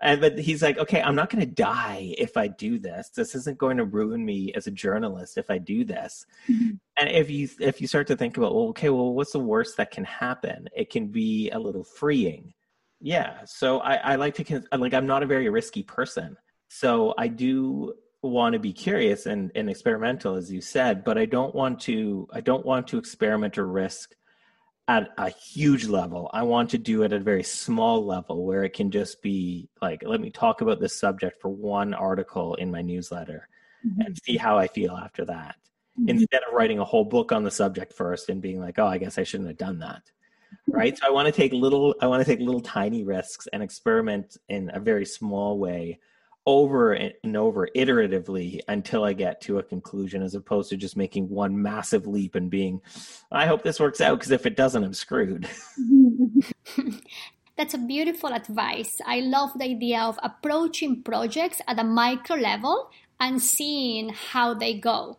And 0.02 0.20
but 0.20 0.40
he's 0.40 0.64
like, 0.64 0.80
okay, 0.80 1.02
I'm 1.02 1.16
not 1.16 1.30
gonna 1.30 1.46
die 1.46 2.16
if 2.18 2.36
I 2.36 2.48
do 2.48 2.80
this. 2.80 3.10
This 3.10 3.36
isn't 3.36 3.60
going 3.60 3.78
to 3.78 3.86
ruin 3.86 4.26
me 4.26 4.52
as 4.54 4.66
a 4.66 4.72
journalist 4.72 5.38
if 5.38 5.52
I 5.52 5.60
do 5.60 5.86
this. 5.86 6.26
Mm-hmm. 6.50 6.72
And 6.98 7.10
if 7.10 7.30
you 7.30 7.48
if 7.60 7.80
you 7.80 7.88
start 7.88 8.08
to 8.08 8.18
think 8.18 8.38
about, 8.38 8.56
well, 8.56 8.70
okay, 8.70 8.90
well, 8.90 9.14
what's 9.14 9.34
the 9.34 9.40
worst 9.40 9.78
that 9.78 9.92
can 9.92 10.06
happen? 10.06 10.68
It 10.76 10.90
can 10.90 11.10
be 11.10 11.52
a 11.52 11.60
little 11.60 11.84
freeing 11.84 12.54
yeah 13.04 13.44
so 13.46 13.80
I, 13.82 13.96
I 13.96 14.16
like 14.16 14.34
to 14.36 14.64
like 14.78 14.94
i'm 14.94 15.06
not 15.06 15.24
a 15.24 15.28
very 15.28 15.50
risky 15.50 15.84
person 15.84 16.38
so 16.70 17.14
i 17.18 17.28
do 17.28 17.94
want 18.22 18.54
to 18.54 18.60
be 18.60 18.72
curious 18.72 19.26
and, 19.26 19.52
and 19.56 19.70
experimental 19.70 20.36
as 20.36 20.50
you 20.50 20.62
said 20.62 21.04
but 21.04 21.18
i 21.18 21.26
don't 21.26 21.54
want 21.54 21.82
to 21.82 22.28
i 22.32 22.40
don't 22.40 22.66
want 22.66 22.88
to 22.88 22.98
experiment 22.98 23.58
or 23.58 23.68
risk 23.68 24.16
at 24.88 25.10
a 25.18 25.30
huge 25.30 25.86
level 25.86 26.30
i 26.34 26.42
want 26.42 26.70
to 26.70 26.78
do 26.78 27.04
it 27.04 27.12
at 27.12 27.20
a 27.20 27.24
very 27.24 27.44
small 27.44 28.06
level 28.06 28.46
where 28.46 28.64
it 28.64 28.72
can 28.72 28.90
just 28.90 29.22
be 29.22 29.68
like 29.82 30.02
let 30.06 30.22
me 30.22 30.30
talk 30.30 30.62
about 30.62 30.80
this 30.80 30.98
subject 30.98 31.42
for 31.42 31.50
one 31.50 31.94
article 31.94 32.56
in 32.56 32.72
my 32.72 32.82
newsletter 32.82 33.50
mm-hmm. 33.86 34.00
and 34.02 34.18
see 34.24 34.38
how 34.38 34.58
i 34.58 34.66
feel 34.66 34.94
after 34.94 35.26
that 35.26 35.58
mm-hmm. 36.00 36.08
instead 36.08 36.42
of 36.48 36.54
writing 36.54 36.80
a 36.80 36.86
whole 36.86 37.06
book 37.06 37.34
on 37.34 37.44
the 37.44 37.52
subject 37.52 37.92
first 37.92 38.30
and 38.30 38.42
being 38.42 38.62
like 38.62 38.80
oh 38.80 38.88
i 38.88 38.98
guess 38.98 39.18
i 39.18 39.24
shouldn't 39.24 39.50
have 39.50 39.58
done 39.58 39.80
that 39.80 40.04
right 40.68 40.98
so 40.98 41.08
i 41.08 41.12
want 41.12 41.26
to 41.26 41.32
take 41.32 41.52
little 41.54 41.96
i 42.02 42.08
want 42.08 42.24
to 42.24 42.30
take 42.30 42.40
little 42.40 42.62
tiny 42.62 43.04
risks 43.04 43.48
and 43.54 43.62
experiment 43.62 44.38
in 44.50 44.72
a 44.74 44.80
very 44.80 45.06
small 45.06 45.58
way 45.58 46.00
over 46.46 46.94
and 46.94 47.38
over 47.38 47.70
iteratively 47.76 48.60
until 48.68 49.04
I 49.04 49.14
get 49.14 49.40
to 49.42 49.60
a 49.60 49.64
conclusion 49.64 50.22
as 50.22 50.36
opposed 50.36 50.70
to 50.72 50.78
just 50.78 50.98
making 50.98 51.30
one 51.30 51.62
massive 51.62 52.06
leap 52.06 52.36
and 52.36 52.50
being, 52.50 52.82
I 53.32 53.46
hope 53.46 53.64
this 53.64 53.80
works 53.80 54.02
out 54.02 54.20
because 54.20 54.32
if 54.32 54.46
it 54.46 54.58
doesn't, 54.58 54.84
I'm 54.84 54.94
screwed. 54.94 55.48
That's 57.56 57.76
a 57.76 57.78
beautiful 57.78 58.34
advice. 58.34 59.00
I 59.06 59.22
love 59.22 59.52
the 59.58 59.66
idea 59.66 60.02
of 60.02 60.20
approaching 60.24 61.04
projects 61.04 61.62
at 61.68 61.80
a 61.80 61.84
micro 61.84 62.36
level 62.36 62.90
and 63.20 63.42
seeing 63.42 64.10
how 64.10 64.54
they 64.54 64.80
go. 64.80 65.18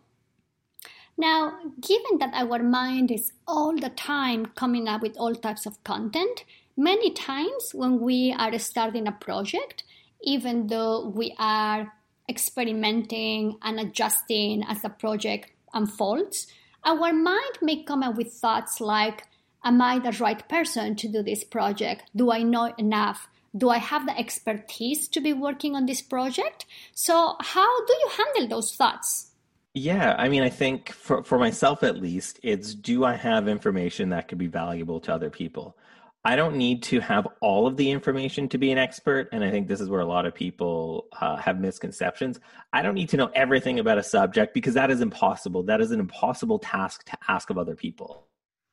Now, 1.16 1.58
given 1.80 2.18
that 2.18 2.34
our 2.34 2.62
mind 2.62 3.10
is 3.10 3.32
all 3.46 3.76
the 3.76 3.90
time 3.90 4.46
coming 4.46 4.88
up 4.88 5.02
with 5.02 5.16
all 5.16 5.34
types 5.34 5.64
of 5.64 5.82
content, 5.84 6.44
many 6.76 7.12
times 7.12 7.70
when 7.72 8.00
we 8.00 8.32
are 8.36 8.58
starting 8.58 9.06
a 9.06 9.12
project, 9.12 9.84
even 10.22 10.66
though 10.66 11.06
we 11.06 11.34
are 11.38 11.92
experimenting 12.28 13.58
and 13.62 13.78
adjusting 13.78 14.64
as 14.64 14.82
the 14.82 14.88
project 14.88 15.52
unfolds, 15.72 16.46
our 16.84 17.12
mind 17.12 17.58
may 17.62 17.82
come 17.82 18.02
up 18.02 18.16
with 18.16 18.32
thoughts 18.32 18.80
like, 18.80 19.24
Am 19.66 19.80
I 19.80 19.98
the 19.98 20.12
right 20.20 20.46
person 20.46 20.94
to 20.96 21.08
do 21.08 21.22
this 21.22 21.42
project? 21.42 22.10
Do 22.14 22.30
I 22.30 22.42
know 22.42 22.74
enough? 22.76 23.28
Do 23.56 23.70
I 23.70 23.78
have 23.78 24.04
the 24.04 24.18
expertise 24.18 25.08
to 25.08 25.22
be 25.22 25.32
working 25.32 25.74
on 25.74 25.86
this 25.86 26.02
project? 26.02 26.66
So, 26.92 27.36
how 27.40 27.86
do 27.86 27.92
you 27.94 28.10
handle 28.18 28.48
those 28.48 28.74
thoughts? 28.74 29.30
Yeah, 29.74 30.14
I 30.16 30.28
mean, 30.28 30.42
I 30.42 30.50
think 30.50 30.92
for, 30.92 31.24
for 31.24 31.36
myself 31.36 31.82
at 31.82 32.00
least, 32.00 32.38
it's 32.44 32.74
do 32.74 33.04
I 33.04 33.14
have 33.14 33.48
information 33.48 34.10
that 34.10 34.28
could 34.28 34.38
be 34.38 34.46
valuable 34.46 35.00
to 35.00 35.12
other 35.12 35.30
people? 35.30 35.76
I 36.24 36.36
don't 36.36 36.56
need 36.56 36.82
to 36.84 37.00
have 37.00 37.26
all 37.40 37.66
of 37.66 37.76
the 37.76 37.90
information 37.90 38.48
to 38.50 38.58
be 38.58 38.70
an 38.70 38.78
expert. 38.78 39.28
And 39.32 39.44
I 39.44 39.50
think 39.50 39.66
this 39.68 39.80
is 39.80 39.90
where 39.90 40.00
a 40.00 40.06
lot 40.06 40.26
of 40.26 40.34
people 40.34 41.08
uh, 41.20 41.36
have 41.36 41.60
misconceptions. 41.60 42.40
I 42.72 42.82
don't 42.82 42.94
need 42.94 43.10
to 43.10 43.16
know 43.16 43.30
everything 43.34 43.80
about 43.80 43.98
a 43.98 44.02
subject 44.02 44.54
because 44.54 44.74
that 44.74 44.90
is 44.90 45.00
impossible. 45.00 45.64
That 45.64 45.80
is 45.80 45.90
an 45.90 46.00
impossible 46.00 46.60
task 46.60 47.04
to 47.06 47.18
ask 47.28 47.50
of 47.50 47.58
other 47.58 47.74
people. 47.74 48.26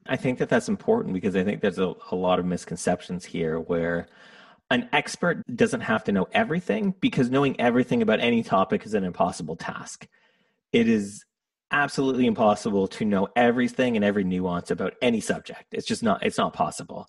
I 0.05 0.15
think 0.15 0.37
that 0.39 0.49
that's 0.49 0.69
important 0.69 1.13
because 1.13 1.35
I 1.35 1.43
think 1.43 1.61
there's 1.61 1.79
a, 1.79 1.93
a 2.11 2.15
lot 2.15 2.39
of 2.39 2.45
misconceptions 2.45 3.25
here 3.25 3.59
where 3.59 4.07
an 4.69 4.87
expert 4.93 5.43
doesn't 5.53 5.81
have 5.81 6.03
to 6.05 6.11
know 6.11 6.27
everything 6.31 6.93
because 7.01 7.29
knowing 7.29 7.59
everything 7.59 8.01
about 8.01 8.19
any 8.21 8.43
topic 8.43 8.85
is 8.85 8.93
an 8.93 9.03
impossible 9.03 9.57
task. 9.57 10.07
It 10.73 10.87
is 10.87 11.25
absolutely 11.71 12.25
impossible 12.25 12.87
to 12.87 13.05
know 13.05 13.27
everything 13.35 13.95
and 13.95 14.03
every 14.03 14.23
nuance 14.23 14.71
about 14.71 14.93
any 15.01 15.21
subject. 15.21 15.65
It's 15.71 15.87
just 15.87 16.03
not 16.03 16.23
it's 16.23 16.37
not 16.37 16.53
possible. 16.53 17.07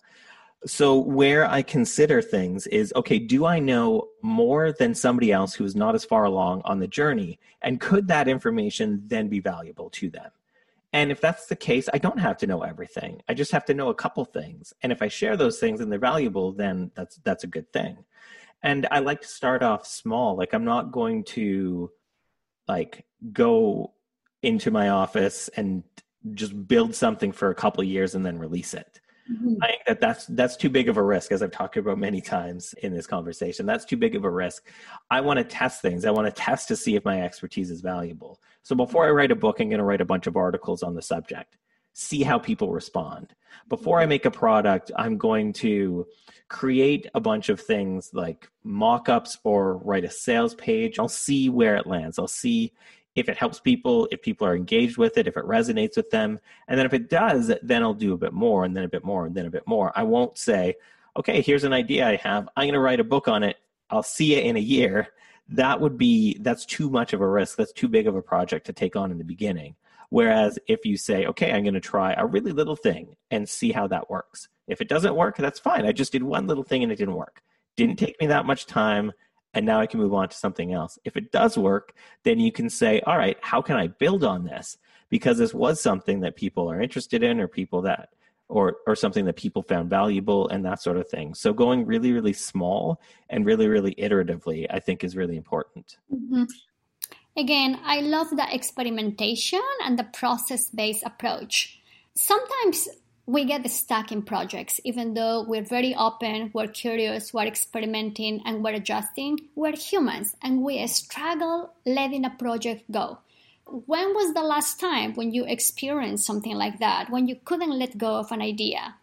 So 0.65 0.97
where 0.97 1.45
I 1.45 1.61
consider 1.61 2.21
things 2.21 2.67
is 2.67 2.93
okay, 2.95 3.19
do 3.19 3.45
I 3.45 3.59
know 3.59 4.07
more 4.21 4.71
than 4.71 4.95
somebody 4.95 5.31
else 5.31 5.53
who 5.53 5.65
is 5.65 5.75
not 5.75 5.93
as 5.93 6.05
far 6.05 6.23
along 6.23 6.61
on 6.63 6.79
the 6.79 6.87
journey 6.87 7.39
and 7.61 7.81
could 7.81 8.07
that 8.07 8.29
information 8.29 9.03
then 9.07 9.27
be 9.27 9.39
valuable 9.41 9.89
to 9.91 10.09
them? 10.09 10.31
And 10.93 11.11
if 11.11 11.19
that's 11.19 11.47
the 11.47 11.55
case, 11.55 11.89
I 11.91 11.97
don't 11.97 12.19
have 12.19 12.37
to 12.37 12.47
know 12.47 12.61
everything. 12.61 13.21
I 13.27 13.33
just 13.33 13.51
have 13.51 13.65
to 13.65 13.73
know 13.73 13.89
a 13.89 13.95
couple 13.95 14.23
things. 14.25 14.73
And 14.83 14.91
if 14.91 15.01
I 15.01 15.07
share 15.07 15.35
those 15.35 15.59
things 15.59 15.81
and 15.81 15.91
they're 15.91 15.99
valuable, 15.99 16.51
then 16.51 16.91
that's 16.95 17.17
that's 17.23 17.43
a 17.43 17.47
good 17.47 17.71
thing. 17.73 17.97
And 18.61 18.87
I 18.91 18.99
like 18.99 19.21
to 19.21 19.27
start 19.27 19.63
off 19.63 19.85
small. 19.85 20.37
Like 20.37 20.53
I'm 20.53 20.63
not 20.63 20.91
going 20.91 21.25
to 21.25 21.91
like 22.67 23.05
go 23.31 23.93
into 24.41 24.71
my 24.71 24.89
office 24.89 25.49
and 25.55 25.83
just 26.33 26.67
build 26.67 26.95
something 26.95 27.31
for 27.31 27.49
a 27.49 27.55
couple 27.55 27.83
years 27.83 28.15
and 28.15 28.25
then 28.25 28.37
release 28.37 28.73
it. 28.73 28.99
Mm-hmm. 29.31 29.55
I 29.61 29.67
think 29.67 29.81
that 29.87 30.01
that's 30.01 30.25
that's 30.27 30.57
too 30.57 30.69
big 30.69 30.89
of 30.89 30.97
a 30.97 31.03
risk, 31.03 31.31
as 31.31 31.41
I've 31.41 31.51
talked 31.51 31.77
about 31.77 31.97
many 31.97 32.19
times 32.19 32.73
in 32.83 32.93
this 32.93 33.07
conversation. 33.07 33.65
That's 33.65 33.85
too 33.85 33.95
big 33.95 34.15
of 34.15 34.25
a 34.25 34.29
risk. 34.29 34.67
I 35.09 35.21
want 35.21 35.37
to 35.37 35.45
test 35.45 35.81
things. 35.81 36.03
I 36.03 36.11
want 36.11 36.27
to 36.27 36.41
test 36.41 36.67
to 36.67 36.75
see 36.75 36.95
if 36.95 37.05
my 37.05 37.21
expertise 37.21 37.71
is 37.71 37.79
valuable. 37.79 38.41
So 38.63 38.75
before 38.75 39.05
I 39.05 39.11
write 39.11 39.31
a 39.31 39.35
book, 39.35 39.59
I'm 39.59 39.69
going 39.69 39.77
to 39.79 39.85
write 39.85 40.01
a 40.01 40.05
bunch 40.05 40.27
of 40.27 40.35
articles 40.35 40.83
on 40.83 40.93
the 40.93 41.01
subject. 41.01 41.57
See 41.93 42.23
how 42.23 42.39
people 42.39 42.71
respond. 42.71 43.33
Before 43.69 43.99
I 43.99 44.03
mm-hmm. 44.03 44.09
make 44.09 44.25
a 44.25 44.31
product, 44.31 44.91
I'm 44.95 45.17
going 45.17 45.53
to 45.53 46.07
create 46.49 47.07
a 47.15 47.19
bunch 47.19 47.49
of 47.49 47.59
things 47.59 48.11
like 48.13 48.49
mock-ups 48.63 49.39
or 49.43 49.77
write 49.77 50.03
a 50.03 50.09
sales 50.09 50.55
page. 50.55 50.99
I'll 50.99 51.07
see 51.07 51.49
where 51.49 51.75
it 51.75 51.87
lands. 51.87 52.19
I'll 52.19 52.27
see 52.27 52.73
if 53.15 53.29
it 53.29 53.37
helps 53.37 53.59
people, 53.59 54.07
if 54.11 54.21
people 54.21 54.47
are 54.47 54.55
engaged 54.55 54.97
with 54.97 55.17
it, 55.17 55.27
if 55.27 55.37
it 55.37 55.45
resonates 55.45 55.95
with 55.95 56.09
them. 56.09 56.39
And 56.67 56.79
then 56.79 56.85
if 56.85 56.93
it 56.93 57.09
does, 57.09 57.51
then 57.61 57.83
I'll 57.83 57.93
do 57.93 58.13
a 58.13 58.17
bit 58.17 58.33
more 58.33 58.65
and 58.65 58.75
then 58.75 58.83
a 58.83 58.89
bit 58.89 59.03
more 59.03 59.25
and 59.25 59.35
then 59.35 59.45
a 59.45 59.51
bit 59.51 59.67
more. 59.67 59.91
I 59.95 60.03
won't 60.03 60.37
say, 60.37 60.75
okay, 61.15 61.41
here's 61.41 61.63
an 61.63 61.73
idea 61.73 62.07
I 62.07 62.15
have. 62.17 62.49
I'm 62.57 62.63
going 62.63 62.73
to 62.73 62.79
write 62.79 62.99
a 62.99 63.03
book 63.03 63.27
on 63.27 63.43
it. 63.43 63.57
I'll 63.89 64.03
see 64.03 64.35
it 64.35 64.45
in 64.45 64.57
a 64.57 64.59
year. 64.59 65.09
That 65.49 65.79
would 65.79 65.97
be, 65.97 66.37
that's 66.41 66.65
too 66.65 66.89
much 66.89 67.13
of 67.13 67.21
a 67.21 67.27
risk. 67.27 67.55
That's 67.55 67.73
too 67.73 67.87
big 67.87 68.07
of 68.07 68.15
a 68.15 68.21
project 68.21 68.65
to 68.65 68.73
take 68.73 68.95
on 68.95 69.11
in 69.11 69.19
the 69.19 69.23
beginning. 69.23 69.75
Whereas 70.13 70.59
if 70.67 70.85
you 70.85 70.95
say, 70.95 71.25
okay, 71.25 71.51
I'm 71.51 71.63
going 71.63 71.73
to 71.73 71.79
try 71.79 72.13
a 72.13 72.23
really 72.23 72.51
little 72.51 72.75
thing 72.75 73.15
and 73.31 73.49
see 73.49 73.71
how 73.71 73.87
that 73.87 74.11
works. 74.11 74.47
If 74.67 74.79
it 74.79 74.87
doesn't 74.87 75.15
work, 75.15 75.37
that's 75.37 75.59
fine. 75.59 75.87
I 75.87 75.91
just 75.91 76.11
did 76.11 76.21
one 76.21 76.45
little 76.45 76.63
thing 76.63 76.83
and 76.83 76.91
it 76.91 76.97
didn't 76.97 77.15
work. 77.15 77.41
Didn't 77.77 77.97
take 77.97 78.21
me 78.21 78.27
that 78.27 78.45
much 78.45 78.67
time 78.67 79.11
and 79.55 79.65
now 79.65 79.79
I 79.79 79.87
can 79.87 79.99
move 79.99 80.13
on 80.13 80.29
to 80.29 80.37
something 80.37 80.71
else. 80.71 80.99
If 81.03 81.17
it 81.17 81.31
does 81.31 81.57
work, 81.57 81.95
then 82.25 82.39
you 82.39 82.51
can 82.51 82.69
say, 82.69 83.01
all 83.07 83.17
right, 83.17 83.37
how 83.41 83.59
can 83.63 83.75
I 83.75 83.87
build 83.87 84.23
on 84.23 84.43
this? 84.43 84.77
Because 85.09 85.39
this 85.39 85.51
was 85.51 85.81
something 85.81 86.19
that 86.19 86.35
people 86.35 86.69
are 86.69 86.79
interested 86.79 87.23
in 87.23 87.39
or 87.39 87.47
people 87.47 87.81
that 87.81 88.09
or 88.49 88.75
or 88.85 88.95
something 88.95 89.25
that 89.25 89.35
people 89.35 89.63
found 89.63 89.89
valuable 89.89 90.47
and 90.49 90.63
that 90.63 90.79
sort 90.79 90.97
of 90.97 91.09
thing. 91.09 91.33
So 91.33 91.53
going 91.53 91.87
really 91.87 92.11
really 92.11 92.33
small 92.33 93.01
and 93.31 93.47
really 93.47 93.67
really 93.67 93.95
iteratively 93.95 94.67
I 94.69 94.79
think 94.79 95.03
is 95.03 95.15
really 95.15 95.37
important. 95.37 95.97
Mm-hmm. 96.13 96.43
Again, 97.35 97.79
I 97.83 98.01
love 98.01 98.29
the 98.29 98.45
experimentation 98.53 99.61
and 99.83 99.97
the 99.97 100.03
process 100.03 100.69
based 100.69 101.03
approach. 101.03 101.79
Sometimes 102.15 102.87
we 103.25 103.45
get 103.45 103.67
stuck 103.71 104.11
in 104.11 104.21
projects. 104.21 104.79
Even 104.83 105.15
though 105.15 105.43
we're 105.47 105.63
very 105.63 105.95
open 105.95 106.51
we're 106.53 106.67
curious 106.67 107.33
we're 107.33 107.47
experimenting 107.47 108.41
and 108.45 108.63
we're 108.63 108.75
adjusting 108.75 109.39
we're 109.55 109.75
humans 109.75 110.35
and 110.43 110.61
we 110.61 110.85
struggle 110.87 111.73
letting 111.85 112.25
a 112.25 112.29
project 112.29 112.83
go. 112.91 113.17
When 113.65 114.13
was 114.13 114.33
the 114.33 114.43
last 114.43 114.79
time 114.79 115.13
when 115.13 115.31
you 115.31 115.45
experienced 115.45 116.25
something 116.25 116.55
like 116.55 116.79
that 116.79 117.09
when 117.09 117.27
you 117.27 117.37
couldn't 117.45 117.79
let 117.79 117.97
go 117.97 118.17
of 118.17 118.31
an 118.31 118.41
idea? 118.41 118.95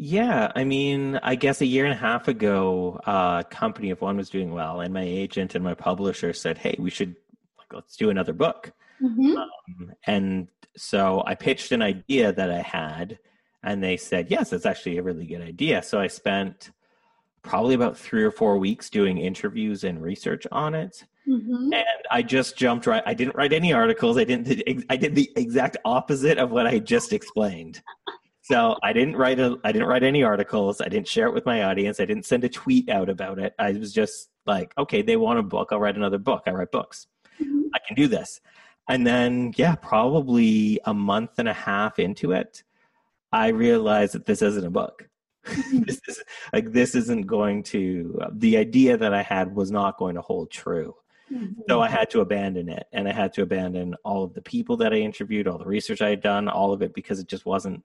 Yeah, 0.00 0.52
I 0.54 0.62
mean, 0.62 1.18
I 1.24 1.34
guess 1.34 1.60
a 1.60 1.66
year 1.66 1.84
and 1.84 1.92
a 1.92 1.96
half 1.96 2.28
ago, 2.28 3.00
uh, 3.04 3.42
Company 3.44 3.90
of 3.90 4.00
One 4.00 4.16
was 4.16 4.30
doing 4.30 4.52
well, 4.52 4.80
and 4.80 4.94
my 4.94 5.02
agent 5.02 5.56
and 5.56 5.64
my 5.64 5.74
publisher 5.74 6.32
said, 6.32 6.56
"Hey, 6.56 6.76
we 6.78 6.88
should 6.88 7.16
let's 7.72 7.96
do 7.96 8.10
another 8.10 8.32
book." 8.32 8.72
Mm-hmm. 9.02 9.36
Um, 9.36 9.92
and 10.06 10.48
so 10.76 11.22
I 11.26 11.34
pitched 11.34 11.72
an 11.72 11.82
idea 11.82 12.32
that 12.32 12.50
I 12.50 12.62
had, 12.62 13.18
and 13.62 13.82
they 13.82 13.96
said, 13.96 14.30
yes, 14.30 14.52
it's 14.52 14.66
actually 14.66 14.98
a 14.98 15.02
really 15.02 15.26
good 15.26 15.42
idea. 15.42 15.82
So 15.82 16.00
I 16.00 16.06
spent 16.06 16.70
probably 17.42 17.74
about 17.74 17.96
three 17.96 18.24
or 18.24 18.30
four 18.30 18.58
weeks 18.58 18.90
doing 18.90 19.18
interviews 19.18 19.84
and 19.84 20.02
research 20.02 20.46
on 20.52 20.74
it. 20.74 21.04
Mm-hmm. 21.28 21.72
And 21.72 21.84
I 22.10 22.22
just 22.22 22.56
jumped 22.56 22.86
right. 22.86 23.02
I 23.04 23.14
didn't 23.14 23.36
write 23.36 23.52
any 23.52 23.72
articles. 23.72 24.16
I 24.16 24.24
didn't. 24.24 24.84
I 24.88 24.96
did 24.96 25.14
the 25.14 25.30
exact 25.36 25.76
opposite 25.84 26.38
of 26.38 26.50
what 26.50 26.66
I 26.66 26.78
just 26.78 27.12
explained. 27.12 27.82
So 28.40 28.78
I 28.82 28.94
didn't 28.94 29.16
write 29.16 29.38
a. 29.38 29.58
I 29.62 29.72
didn't 29.72 29.88
write 29.88 30.04
any 30.04 30.22
articles. 30.22 30.80
I 30.80 30.88
didn't 30.88 31.06
share 31.06 31.26
it 31.26 31.34
with 31.34 31.44
my 31.44 31.64
audience. 31.64 32.00
I 32.00 32.06
didn't 32.06 32.24
send 32.24 32.44
a 32.44 32.48
tweet 32.48 32.88
out 32.88 33.10
about 33.10 33.38
it. 33.38 33.54
I 33.58 33.72
was 33.72 33.92
just 33.92 34.30
like, 34.46 34.72
okay, 34.78 35.02
they 35.02 35.18
want 35.18 35.38
a 35.38 35.42
book. 35.42 35.68
I'll 35.70 35.80
write 35.80 35.96
another 35.96 36.16
book. 36.16 36.44
I 36.46 36.52
write 36.52 36.72
books. 36.72 37.08
Mm-hmm. 37.40 37.68
I 37.74 37.78
can 37.86 37.96
do 37.96 38.06
this. 38.06 38.40
And 38.88 39.06
then, 39.06 39.52
yeah, 39.56 39.74
probably 39.74 40.80
a 40.84 40.94
month 40.94 41.32
and 41.38 41.48
a 41.48 41.52
half 41.52 41.98
into 41.98 42.32
it, 42.32 42.62
I 43.32 43.48
realized 43.48 44.14
that 44.14 44.26
this 44.26 44.40
isn't 44.40 44.64
a 44.64 44.70
book. 44.70 45.08
this 45.72 46.00
is 46.08 46.22
like 46.52 46.72
this 46.72 46.94
isn't 46.94 47.26
going 47.26 47.62
to 47.62 48.20
the 48.32 48.56
idea 48.56 48.96
that 48.96 49.14
I 49.14 49.22
had 49.22 49.54
was 49.54 49.70
not 49.70 49.96
going 49.96 50.14
to 50.14 50.20
hold 50.20 50.50
true. 50.50 50.94
Mm-hmm. 51.32 51.62
So 51.68 51.80
I 51.80 51.88
had 51.88 52.10
to 52.10 52.20
abandon 52.20 52.68
it 52.68 52.86
and 52.92 53.08
I 53.08 53.12
had 53.12 53.32
to 53.34 53.42
abandon 53.42 53.94
all 54.04 54.24
of 54.24 54.34
the 54.34 54.42
people 54.42 54.76
that 54.78 54.92
I 54.92 54.96
interviewed, 54.96 55.46
all 55.46 55.58
the 55.58 55.66
research 55.66 56.02
I 56.02 56.10
had 56.10 56.22
done, 56.22 56.48
all 56.48 56.72
of 56.72 56.82
it 56.82 56.94
because 56.94 57.18
it 57.18 57.28
just 57.28 57.46
wasn't 57.46 57.82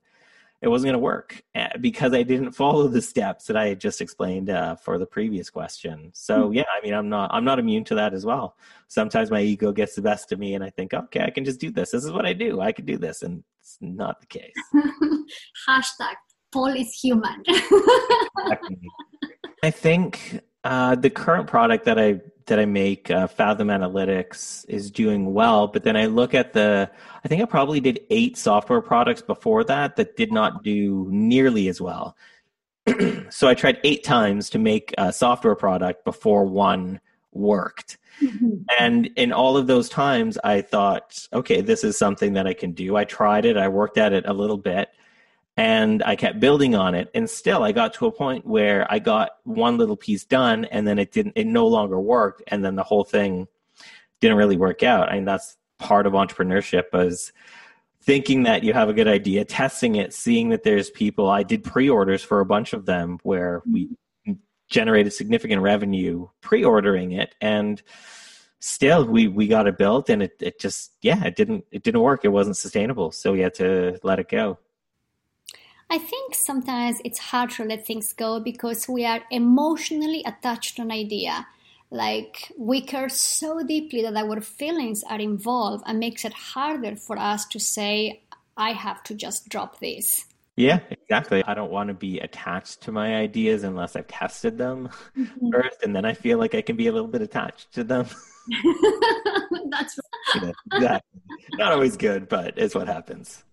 it 0.63 0.69
wasn't 0.69 0.87
going 0.87 0.93
to 0.93 0.99
work 0.99 1.43
eh, 1.55 1.67
because 1.81 2.13
I 2.13 2.23
didn't 2.23 2.53
follow 2.53 2.87
the 2.87 3.01
steps 3.01 3.45
that 3.45 3.57
I 3.57 3.67
had 3.67 3.81
just 3.81 3.99
explained 3.99 4.49
uh, 4.49 4.77
for 4.77 4.97
the 4.97 5.05
previous 5.05 5.49
question. 5.49 6.09
So 6.13 6.43
mm-hmm. 6.43 6.53
yeah, 6.53 6.63
I 6.75 6.81
mean, 6.81 6.93
I'm 6.93 7.09
not 7.09 7.29
I'm 7.33 7.43
not 7.43 7.59
immune 7.59 7.83
to 7.85 7.95
that 7.95 8.13
as 8.13 8.25
well. 8.25 8.55
Sometimes 8.87 9.29
my 9.29 9.41
ego 9.41 9.73
gets 9.73 9.93
the 9.95 10.01
best 10.01 10.31
of 10.31 10.39
me, 10.39 10.55
and 10.55 10.63
I 10.63 10.69
think, 10.69 10.93
okay, 10.93 11.21
I 11.21 11.31
can 11.31 11.43
just 11.43 11.59
do 11.59 11.69
this. 11.69 11.91
This 11.91 12.05
is 12.05 12.11
what 12.13 12.25
I 12.25 12.31
do. 12.31 12.61
I 12.61 12.71
can 12.71 12.85
do 12.85 12.97
this, 12.97 13.23
and 13.23 13.43
it's 13.59 13.77
not 13.81 14.21
the 14.21 14.27
case. 14.27 14.53
Hashtag 15.67 16.15
Paul 16.53 16.67
is 16.67 16.93
human. 16.93 17.43
I 19.63 19.69
think 19.69 20.39
uh, 20.63 20.95
the 20.95 21.09
current 21.09 21.47
product 21.47 21.83
that 21.85 21.99
I 21.99 22.21
that 22.47 22.59
I 22.59 22.65
make, 22.65 23.09
uh, 23.09 23.27
Fathom 23.27 23.69
Analytics, 23.69 24.65
is 24.67 24.91
doing 24.91 25.33
well. 25.33 25.67
But 25.67 25.83
then 25.83 25.95
I 25.95 26.05
look 26.05 26.33
at 26.33 26.53
the, 26.53 26.89
I 27.23 27.27
think 27.27 27.41
I 27.41 27.45
probably 27.45 27.79
did 27.79 28.01
eight 28.09 28.37
software 28.37 28.81
products 28.81 29.21
before 29.21 29.63
that 29.65 29.95
that 29.95 30.15
did 30.15 30.31
not 30.31 30.63
do 30.63 31.07
nearly 31.09 31.67
as 31.67 31.79
well. 31.79 32.15
so 33.29 33.47
I 33.47 33.53
tried 33.53 33.79
eight 33.83 34.03
times 34.03 34.49
to 34.51 34.59
make 34.59 34.93
a 34.97 35.13
software 35.13 35.55
product 35.55 36.03
before 36.05 36.45
one 36.45 36.99
worked. 37.31 37.97
Mm-hmm. 38.21 38.63
And 38.79 39.07
in 39.15 39.31
all 39.31 39.57
of 39.57 39.67
those 39.67 39.89
times, 39.89 40.37
I 40.43 40.61
thought, 40.61 41.27
okay, 41.33 41.61
this 41.61 41.83
is 41.83 41.97
something 41.97 42.33
that 42.33 42.47
I 42.47 42.53
can 42.53 42.73
do. 42.73 42.95
I 42.95 43.05
tried 43.05 43.45
it, 43.45 43.57
I 43.57 43.67
worked 43.67 43.97
at 43.97 44.13
it 44.13 44.25
a 44.27 44.33
little 44.33 44.57
bit, 44.57 44.89
and 45.55 46.01
I 46.03 46.15
kept 46.15 46.39
building 46.39 46.75
on 46.75 46.95
it. 46.95 47.09
And 47.13 47.29
still, 47.29 47.63
I 47.63 47.71
got 47.71 47.93
to 47.95 48.07
a 48.07 48.11
point 48.11 48.45
where 48.45 48.91
I 48.91 48.99
got 48.99 49.31
one 49.43 49.77
little 49.77 49.97
piece 49.97 50.25
done, 50.25 50.65
and 50.65 50.87
then 50.87 50.97
it 50.97 51.11
didn't, 51.11 51.33
it 51.35 51.45
no 51.45 51.67
longer 51.67 51.99
worked. 51.99 52.43
And 52.47 52.63
then 52.65 52.75
the 52.75 52.83
whole 52.83 53.03
thing 53.03 53.47
didn't 54.19 54.37
really 54.37 54.57
work 54.57 54.83
out. 54.83 55.09
I 55.09 55.15
mean, 55.15 55.25
that's 55.25 55.57
part 55.79 56.07
of 56.07 56.13
entrepreneurship 56.13 56.85
is 56.93 57.31
thinking 58.01 58.43
that 58.43 58.63
you 58.63 58.73
have 58.73 58.89
a 58.89 58.93
good 58.93 59.07
idea, 59.07 59.45
testing 59.45 59.95
it, 59.95 60.13
seeing 60.13 60.49
that 60.49 60.63
there's 60.63 60.89
people. 60.89 61.29
I 61.29 61.43
did 61.43 61.63
pre 61.63 61.89
orders 61.89 62.23
for 62.23 62.39
a 62.39 62.45
bunch 62.45 62.73
of 62.73 62.85
them 62.85 63.19
where 63.23 63.61
we 63.69 63.89
generated 64.69 65.13
significant 65.13 65.61
revenue 65.61 66.27
pre 66.41 66.63
ordering 66.63 67.11
it. 67.11 67.35
And 67.41 67.81
still 68.59 69.05
we 69.05 69.27
we 69.27 69.45
got 69.45 69.67
it 69.67 69.77
built 69.77 70.09
and 70.09 70.23
it, 70.23 70.31
it 70.39 70.57
just 70.57 70.93
yeah 71.01 71.21
it 71.25 71.35
didn't 71.35 71.65
it 71.69 71.83
didn't 71.83 71.99
work 71.99 72.23
it 72.23 72.29
wasn't 72.29 72.55
sustainable 72.55 73.11
so 73.11 73.33
we 73.33 73.41
had 73.41 73.53
to 73.53 73.99
let 74.03 74.19
it 74.19 74.29
go 74.29 74.57
i 75.93 75.97
think 75.99 76.33
sometimes 76.33 76.99
it's 77.05 77.19
hard 77.19 77.49
to 77.51 77.63
let 77.63 77.85
things 77.85 78.13
go 78.13 78.39
because 78.39 78.89
we 78.89 79.05
are 79.05 79.21
emotionally 79.29 80.23
attached 80.25 80.75
to 80.75 80.81
an 80.81 80.91
idea 80.91 81.45
like 81.91 82.51
we 82.57 82.81
care 82.81 83.09
so 83.09 83.61
deeply 83.63 84.01
that 84.01 84.15
our 84.15 84.41
feelings 84.41 85.03
are 85.03 85.19
involved 85.19 85.83
and 85.85 85.99
makes 85.99 86.25
it 86.25 86.33
harder 86.33 86.95
for 86.95 87.17
us 87.19 87.45
to 87.45 87.59
say 87.59 88.21
i 88.57 88.71
have 88.71 89.03
to 89.03 89.13
just 89.13 89.47
drop 89.49 89.79
this 89.79 90.25
yeah 90.55 90.79
exactly 90.89 91.43
i 91.45 91.53
don't 91.53 91.71
want 91.71 91.87
to 91.87 91.93
be 91.93 92.19
attached 92.19 92.81
to 92.81 92.91
my 92.91 93.15
ideas 93.15 93.63
unless 93.63 93.95
i've 93.95 94.07
tested 94.07 94.57
them 94.57 94.89
mm-hmm. 95.15 95.51
first 95.51 95.83
and 95.83 95.95
then 95.95 96.05
i 96.05 96.13
feel 96.13 96.39
like 96.39 96.55
i 96.55 96.61
can 96.61 96.75
be 96.75 96.87
a 96.87 96.91
little 96.91 97.07
bit 97.07 97.21
attached 97.21 97.71
to 97.71 97.83
them 97.83 98.07
that's 99.69 99.99
right. 100.41 100.53
exactly. 100.73 101.21
not 101.53 101.71
always 101.71 101.95
good 101.97 102.27
but 102.27 102.57
it's 102.57 102.73
what 102.73 102.87
happens 102.87 103.43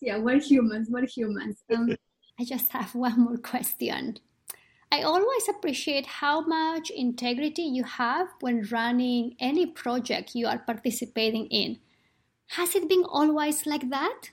yeah 0.00 0.18
we're 0.18 0.40
humans 0.40 0.88
we're 0.90 1.06
humans 1.06 1.62
um, 1.74 1.96
i 2.40 2.44
just 2.44 2.70
have 2.72 2.94
one 2.94 3.20
more 3.20 3.38
question 3.38 4.18
I 4.90 5.02
always 5.02 5.48
appreciate 5.48 6.06
how 6.06 6.40
much 6.40 6.88
integrity 6.90 7.62
you 7.62 7.84
have 7.84 8.28
when 8.40 8.66
running 8.70 9.36
any 9.38 9.66
project 9.66 10.34
you 10.34 10.46
are 10.46 10.58
participating 10.58 11.46
in. 11.48 11.78
Has 12.48 12.74
it 12.74 12.88
been 12.88 13.04
always 13.04 13.66
like 13.66 13.90
that? 13.90 14.30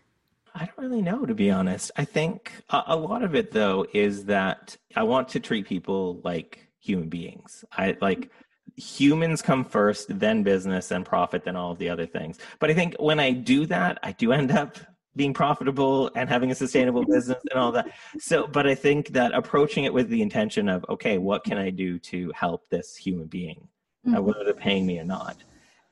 I 0.53 0.65
don't 0.65 0.77
really 0.77 1.01
know, 1.01 1.25
to 1.25 1.35
be 1.35 1.51
honest. 1.51 1.91
I 1.97 2.05
think 2.05 2.53
a, 2.69 2.83
a, 2.87 2.95
lot 2.95 3.23
of 3.23 3.35
it, 3.35 3.51
though, 3.51 3.85
is 3.93 4.25
that 4.25 4.77
I 4.95 5.03
want 5.03 5.27
to 5.29 5.41
treat 5.41 5.67
people 5.67 6.21
like 6.23 6.69
human 6.79 7.09
beings. 7.09 7.65
I 7.73 7.97
like 7.99 8.31
humans 8.77 9.41
come 9.41 9.65
first, 9.65 10.17
then 10.17 10.43
business, 10.43 10.87
then 10.87 11.03
profit, 11.03 11.43
then 11.43 11.57
all 11.57 11.71
of 11.71 11.79
the 11.79 11.89
other 11.89 12.05
things. 12.05 12.39
But 12.59 12.69
I 12.69 12.73
think 12.73 12.95
when 12.99 13.19
I 13.19 13.31
do 13.31 13.65
that, 13.65 13.99
I 14.01 14.13
do 14.13 14.31
end 14.31 14.51
up 14.51 14.77
being 15.15 15.33
profitable 15.33 16.11
and 16.15 16.29
having 16.29 16.51
a 16.51 16.55
sustainable 16.55 17.05
business 17.05 17.41
and 17.51 17.59
all 17.59 17.71
that. 17.71 17.91
So, 18.19 18.47
but 18.47 18.67
I 18.67 18.75
think 18.75 19.09
that 19.09 19.33
approaching 19.33 19.85
it 19.85 19.93
with 19.93 20.09
the 20.09 20.21
intention 20.21 20.69
of, 20.69 20.85
okay, 20.89 21.17
what 21.17 21.43
can 21.43 21.57
I 21.57 21.69
do 21.69 21.99
to 21.99 22.31
help 22.35 22.69
this 22.69 22.95
human 22.95 23.27
being, 23.27 23.67
mm-hmm. 24.05 24.15
uh, 24.15 24.21
whether 24.21 24.43
they're 24.43 24.53
paying 24.53 24.85
me 24.85 24.99
or 24.99 25.05
not? 25.05 25.43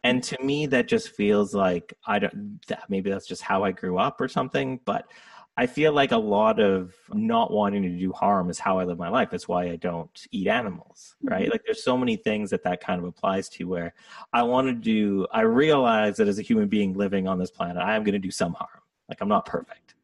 And 0.03 0.21
to 0.23 0.43
me, 0.43 0.65
that 0.67 0.88
just 0.88 1.09
feels 1.09 1.55
like 1.55 1.93
I 2.05 2.19
don't. 2.19 2.59
That 2.67 2.83
maybe 2.89 3.09
that's 3.09 3.27
just 3.27 3.41
how 3.41 3.63
I 3.63 3.71
grew 3.71 3.97
up 3.97 4.19
or 4.19 4.27
something. 4.27 4.81
But 4.83 5.07
I 5.55 5.67
feel 5.67 5.93
like 5.93 6.12
a 6.12 6.17
lot 6.17 6.59
of 6.59 6.95
not 7.13 7.51
wanting 7.51 7.83
to 7.83 7.89
do 7.89 8.12
harm 8.12 8.49
is 8.49 8.57
how 8.57 8.79
I 8.79 8.86
live 8.86 8.97
my 8.97 9.09
life. 9.09 9.29
That's 9.29 9.47
why 9.47 9.69
I 9.69 9.75
don't 9.75 10.09
eat 10.31 10.47
animals, 10.47 11.15
right? 11.21 11.43
Mm-hmm. 11.43 11.51
Like 11.51 11.62
there's 11.63 11.83
so 11.83 11.95
many 11.95 12.15
things 12.15 12.49
that 12.49 12.63
that 12.63 12.81
kind 12.81 12.99
of 12.99 13.05
applies 13.05 13.49
to 13.49 13.65
where 13.65 13.93
I 14.33 14.41
want 14.43 14.67
to 14.67 14.73
do, 14.73 15.27
I 15.31 15.41
realize 15.41 16.17
that 16.17 16.27
as 16.27 16.39
a 16.39 16.41
human 16.41 16.69
being 16.69 16.93
living 16.93 17.27
on 17.27 17.38
this 17.38 17.51
planet, 17.51 17.77
I 17.77 17.95
am 17.95 18.03
going 18.03 18.13
to 18.13 18.19
do 18.19 18.31
some 18.31 18.53
harm. 18.53 18.83
Like 19.09 19.19
I'm 19.21 19.27
not 19.27 19.45
perfect, 19.45 19.95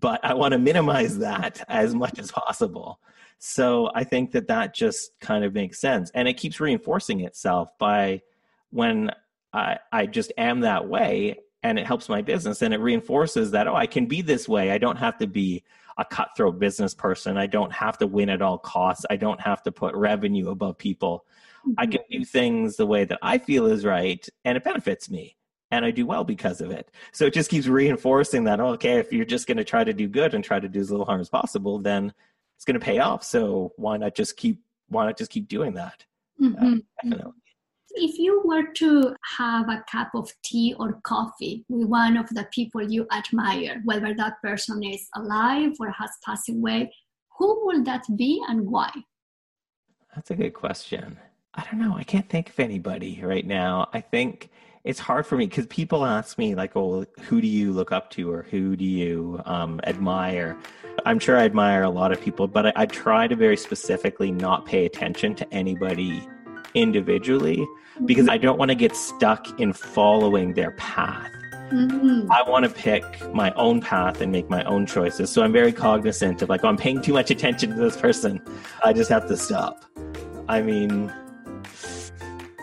but 0.00 0.24
I 0.24 0.34
want 0.34 0.52
to 0.52 0.58
minimize 0.58 1.18
that 1.18 1.64
as 1.68 1.94
much 1.94 2.18
as 2.18 2.30
possible. 2.32 3.00
So 3.38 3.90
I 3.94 4.04
think 4.04 4.32
that 4.32 4.48
that 4.48 4.74
just 4.74 5.18
kind 5.20 5.44
of 5.44 5.54
makes 5.54 5.80
sense. 5.80 6.10
And 6.14 6.26
it 6.26 6.34
keeps 6.34 6.60
reinforcing 6.60 7.20
itself 7.20 7.70
by 7.78 8.22
when 8.70 9.10
I, 9.52 9.78
I 9.92 10.06
just 10.06 10.32
am 10.36 10.60
that 10.60 10.88
way 10.88 11.38
and 11.62 11.78
it 11.78 11.86
helps 11.86 12.08
my 12.08 12.22
business 12.22 12.62
and 12.62 12.74
it 12.74 12.80
reinforces 12.80 13.52
that, 13.52 13.68
oh, 13.68 13.74
I 13.74 13.86
can 13.86 14.06
be 14.06 14.22
this 14.22 14.48
way. 14.48 14.70
I 14.70 14.78
don't 14.78 14.96
have 14.96 15.18
to 15.18 15.26
be 15.26 15.64
a 15.98 16.04
cutthroat 16.04 16.58
business 16.58 16.94
person. 16.94 17.36
I 17.36 17.46
don't 17.46 17.72
have 17.72 17.98
to 17.98 18.06
win 18.06 18.28
at 18.28 18.42
all 18.42 18.58
costs. 18.58 19.04
I 19.10 19.16
don't 19.16 19.40
have 19.40 19.62
to 19.64 19.72
put 19.72 19.94
revenue 19.94 20.50
above 20.50 20.78
people. 20.78 21.24
Mm-hmm. 21.66 21.74
I 21.78 21.86
can 21.86 22.00
do 22.10 22.24
things 22.24 22.76
the 22.76 22.86
way 22.86 23.04
that 23.04 23.18
I 23.22 23.38
feel 23.38 23.66
is 23.66 23.84
right 23.84 24.26
and 24.44 24.56
it 24.56 24.64
benefits 24.64 25.10
me 25.10 25.36
and 25.70 25.84
I 25.84 25.90
do 25.90 26.06
well 26.06 26.24
because 26.24 26.60
of 26.60 26.70
it. 26.70 26.90
So 27.12 27.26
it 27.26 27.34
just 27.34 27.50
keeps 27.50 27.66
reinforcing 27.66 28.44
that, 28.44 28.60
okay, 28.60 28.98
if 28.98 29.12
you're 29.12 29.24
just 29.24 29.46
going 29.46 29.58
to 29.58 29.64
try 29.64 29.84
to 29.84 29.92
do 29.92 30.08
good 30.08 30.34
and 30.34 30.42
try 30.42 30.60
to 30.60 30.68
do 30.68 30.80
as 30.80 30.90
little 30.90 31.06
harm 31.06 31.20
as 31.20 31.28
possible, 31.28 31.78
then 31.78 32.12
it's 32.56 32.64
going 32.64 32.78
to 32.78 32.84
pay 32.84 32.98
off. 32.98 33.22
So 33.22 33.72
why 33.76 33.96
not 33.96 34.14
just 34.14 34.36
keep, 34.36 34.62
why 34.88 35.06
not 35.06 35.18
just 35.18 35.30
keep 35.30 35.48
doing 35.48 35.74
that? 35.74 36.04
Mm-hmm. 36.40 36.78
Uh, 37.12 37.30
if 37.92 38.18
you 38.18 38.42
were 38.44 38.72
to 38.74 39.14
have 39.36 39.68
a 39.68 39.84
cup 39.90 40.10
of 40.14 40.30
tea 40.44 40.74
or 40.78 41.00
coffee 41.02 41.64
with 41.68 41.88
one 41.88 42.16
of 42.16 42.28
the 42.30 42.46
people 42.52 42.82
you 42.82 43.06
admire, 43.12 43.80
whether 43.84 44.14
that 44.14 44.40
person 44.42 44.82
is 44.82 45.08
alive 45.16 45.72
or 45.80 45.90
has 45.90 46.10
passed 46.24 46.48
away, 46.48 46.92
who 47.38 47.66
will 47.66 47.82
that 47.84 48.04
be 48.16 48.42
and 48.48 48.68
why? 48.68 48.90
That's 50.14 50.30
a 50.30 50.34
good 50.34 50.54
question. 50.54 51.18
I 51.54 51.64
don't 51.64 51.80
know. 51.80 51.96
I 51.96 52.04
can't 52.04 52.28
think 52.28 52.50
of 52.50 52.60
anybody 52.60 53.20
right 53.22 53.46
now. 53.46 53.88
I 53.92 54.00
think 54.00 54.50
it's 54.88 54.98
hard 54.98 55.26
for 55.26 55.36
me 55.36 55.46
because 55.46 55.66
people 55.66 56.06
ask 56.06 56.38
me 56.38 56.54
like, 56.54 56.74
"Oh, 56.74 57.04
who 57.20 57.42
do 57.42 57.46
you 57.46 57.72
look 57.72 57.92
up 57.92 58.08
to, 58.12 58.32
or 58.32 58.46
who 58.50 58.74
do 58.74 58.86
you 58.86 59.40
um, 59.44 59.80
admire?" 59.84 60.56
I'm 61.04 61.18
sure 61.18 61.36
I 61.36 61.44
admire 61.44 61.82
a 61.82 61.90
lot 61.90 62.10
of 62.10 62.20
people, 62.20 62.48
but 62.48 62.68
I, 62.68 62.72
I 62.74 62.86
try 62.86 63.28
to 63.28 63.36
very 63.36 63.56
specifically 63.56 64.32
not 64.32 64.64
pay 64.64 64.86
attention 64.86 65.34
to 65.36 65.54
anybody 65.54 66.26
individually 66.72 67.66
because 68.06 68.30
I 68.30 68.38
don't 68.38 68.58
want 68.58 68.70
to 68.70 68.74
get 68.74 68.96
stuck 68.96 69.60
in 69.60 69.74
following 69.74 70.54
their 70.54 70.70
path. 70.72 71.30
Mm-hmm. 71.70 72.32
I 72.32 72.42
want 72.48 72.64
to 72.64 72.70
pick 72.70 73.04
my 73.34 73.52
own 73.52 73.82
path 73.82 74.22
and 74.22 74.32
make 74.32 74.48
my 74.48 74.64
own 74.64 74.86
choices. 74.86 75.30
So 75.30 75.42
I'm 75.42 75.52
very 75.52 75.72
cognizant 75.72 76.40
of 76.40 76.48
like, 76.48 76.64
oh, 76.64 76.68
I'm 76.68 76.78
paying 76.78 77.02
too 77.02 77.12
much 77.12 77.30
attention 77.30 77.70
to 77.70 77.76
this 77.76 77.96
person. 77.96 78.40
I 78.82 78.94
just 78.94 79.10
have 79.10 79.28
to 79.28 79.36
stop. 79.36 79.84
I 80.48 80.62
mean, 80.62 81.12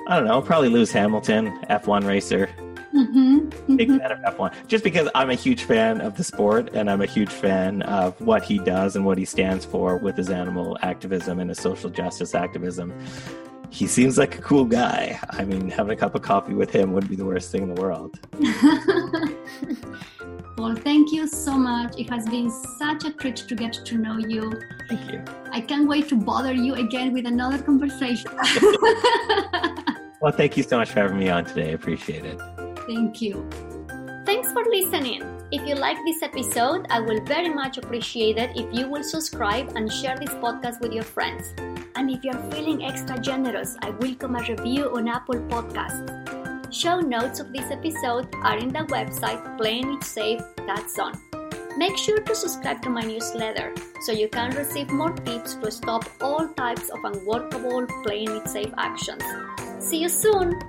I 0.08 0.16
don't 0.16 0.28
know, 0.28 0.42
probably 0.42 0.70
Lewis 0.70 0.92
Hamilton, 0.92 1.60
F1 1.70 2.06
racer. 2.06 2.48
Mm-hmm. 2.94 3.50
Mm-hmm. 3.50 3.76
Big 3.76 3.90
fan 3.90 4.12
of 4.12 4.20
F1. 4.20 4.68
Just 4.68 4.84
because 4.84 5.10
I'm 5.16 5.30
a 5.30 5.36
huge 5.36 5.64
fan 5.64 6.00
of 6.00 6.16
the 6.16 6.24
sport 6.24 6.70
and 6.74 6.90
I'm 6.90 7.02
a 7.02 7.06
huge 7.08 7.32
fan 7.32 7.82
of 7.82 8.20
what 8.22 8.44
he 8.44 8.60
does 8.60 8.96
and 8.96 9.04
what 9.04 9.18
he 9.18 9.26
stands 9.26 9.66
for 9.66 9.98
with 9.98 10.16
his 10.16 10.30
animal 10.30 10.78
activism 10.82 11.40
and 11.40 11.50
his 11.50 11.60
social 11.60 11.90
justice 11.90 12.36
activism. 12.36 12.94
He 13.76 13.88
seems 13.88 14.18
like 14.18 14.40
a 14.40 14.42
cool 14.42 14.64
guy. 14.64 15.20
I 15.32 15.44
mean, 15.44 15.70
having 15.70 15.92
a 15.92 15.98
cup 15.98 16.16
of 16.16 16.22
coffee 16.22 16.54
with 16.54 16.72
him 16.72 16.94
wouldn't 16.94 17.10
be 17.10 17.18
the 17.18 17.26
worst 17.26 17.52
thing 17.52 17.64
in 17.64 17.76
the 17.76 17.82
world. 17.82 18.18
Well, 20.58 20.74
thank 20.74 21.12
you 21.12 21.28
so 21.28 21.58
much. 21.58 22.00
It 22.00 22.10
has 22.10 22.26
been 22.30 22.50
such 22.50 23.04
a 23.04 23.12
treat 23.12 23.36
to 23.36 23.56
get 23.56 23.74
to 23.74 23.98
know 23.98 24.18
you. 24.18 24.54
Thank 24.88 25.12
you. 25.12 25.22
I 25.52 25.60
can't 25.60 25.86
wait 25.86 26.08
to 26.10 26.16
bother 26.16 26.54
you 26.54 26.76
again 26.76 27.12
with 27.12 27.26
another 27.26 27.62
conversation. 27.62 28.32
well, 30.22 30.32
thank 30.32 30.56
you 30.56 30.64
so 30.64 30.78
much 30.78 30.92
for 30.92 31.02
having 31.02 31.20
me 31.20 31.28
on 31.28 31.44
today. 31.44 31.72
I 31.72 31.74
appreciate 31.74 32.24
it. 32.24 32.40
Thank 32.88 33.22
you. 33.22 33.46
Thanks 34.26 34.50
for 34.54 34.64
listening. 34.64 35.24
If 35.52 35.68
you 35.68 35.76
like 35.76 35.98
this 36.04 36.24
episode, 36.24 36.88
I 36.90 37.00
will 37.00 37.22
very 37.22 37.50
much 37.50 37.78
appreciate 37.78 38.38
it 38.38 38.58
if 38.58 38.66
you 38.74 38.90
will 38.90 39.04
subscribe 39.04 39.74
and 39.76 39.92
share 39.92 40.18
this 40.18 40.32
podcast 40.32 40.82
with 40.82 40.92
your 40.92 41.04
friends. 41.04 41.54
And 41.96 42.10
if 42.10 42.24
you're 42.24 42.42
feeling 42.50 42.84
extra 42.84 43.20
generous, 43.20 43.78
I 43.84 43.92
welcome 43.92 44.36
a 44.36 44.42
review 44.42 44.90
on 44.96 45.08
Apple 45.08 45.40
Podcasts. 45.42 46.74
Show 46.74 47.00
notes 47.00 47.40
of 47.40 47.54
this 47.54 47.70
episode 47.70 48.28
are 48.42 48.58
in 48.58 48.70
the 48.70 48.86
website 48.90 49.40
playingitsafe.zone. 49.60 51.14
Make 51.78 51.96
sure 51.96 52.22
to 52.22 52.36
subscribe 52.36 52.82
to 52.82 52.90
my 52.90 53.02
newsletter 53.02 53.72
so 54.02 54.14
you 54.14 54.30
can 54.30 54.56
receive 54.56 54.90
more 54.90 55.12
tips 55.12 55.56
to 55.56 55.70
stop 55.70 56.06
all 56.22 56.48
types 56.56 56.90
of 56.90 57.04
unworkable 57.04 57.86
playing 58.04 58.32
it 58.32 58.50
safe 58.50 58.74
actions. 58.78 59.24
See 59.80 60.00
you 60.00 60.10
soon! 60.10 60.60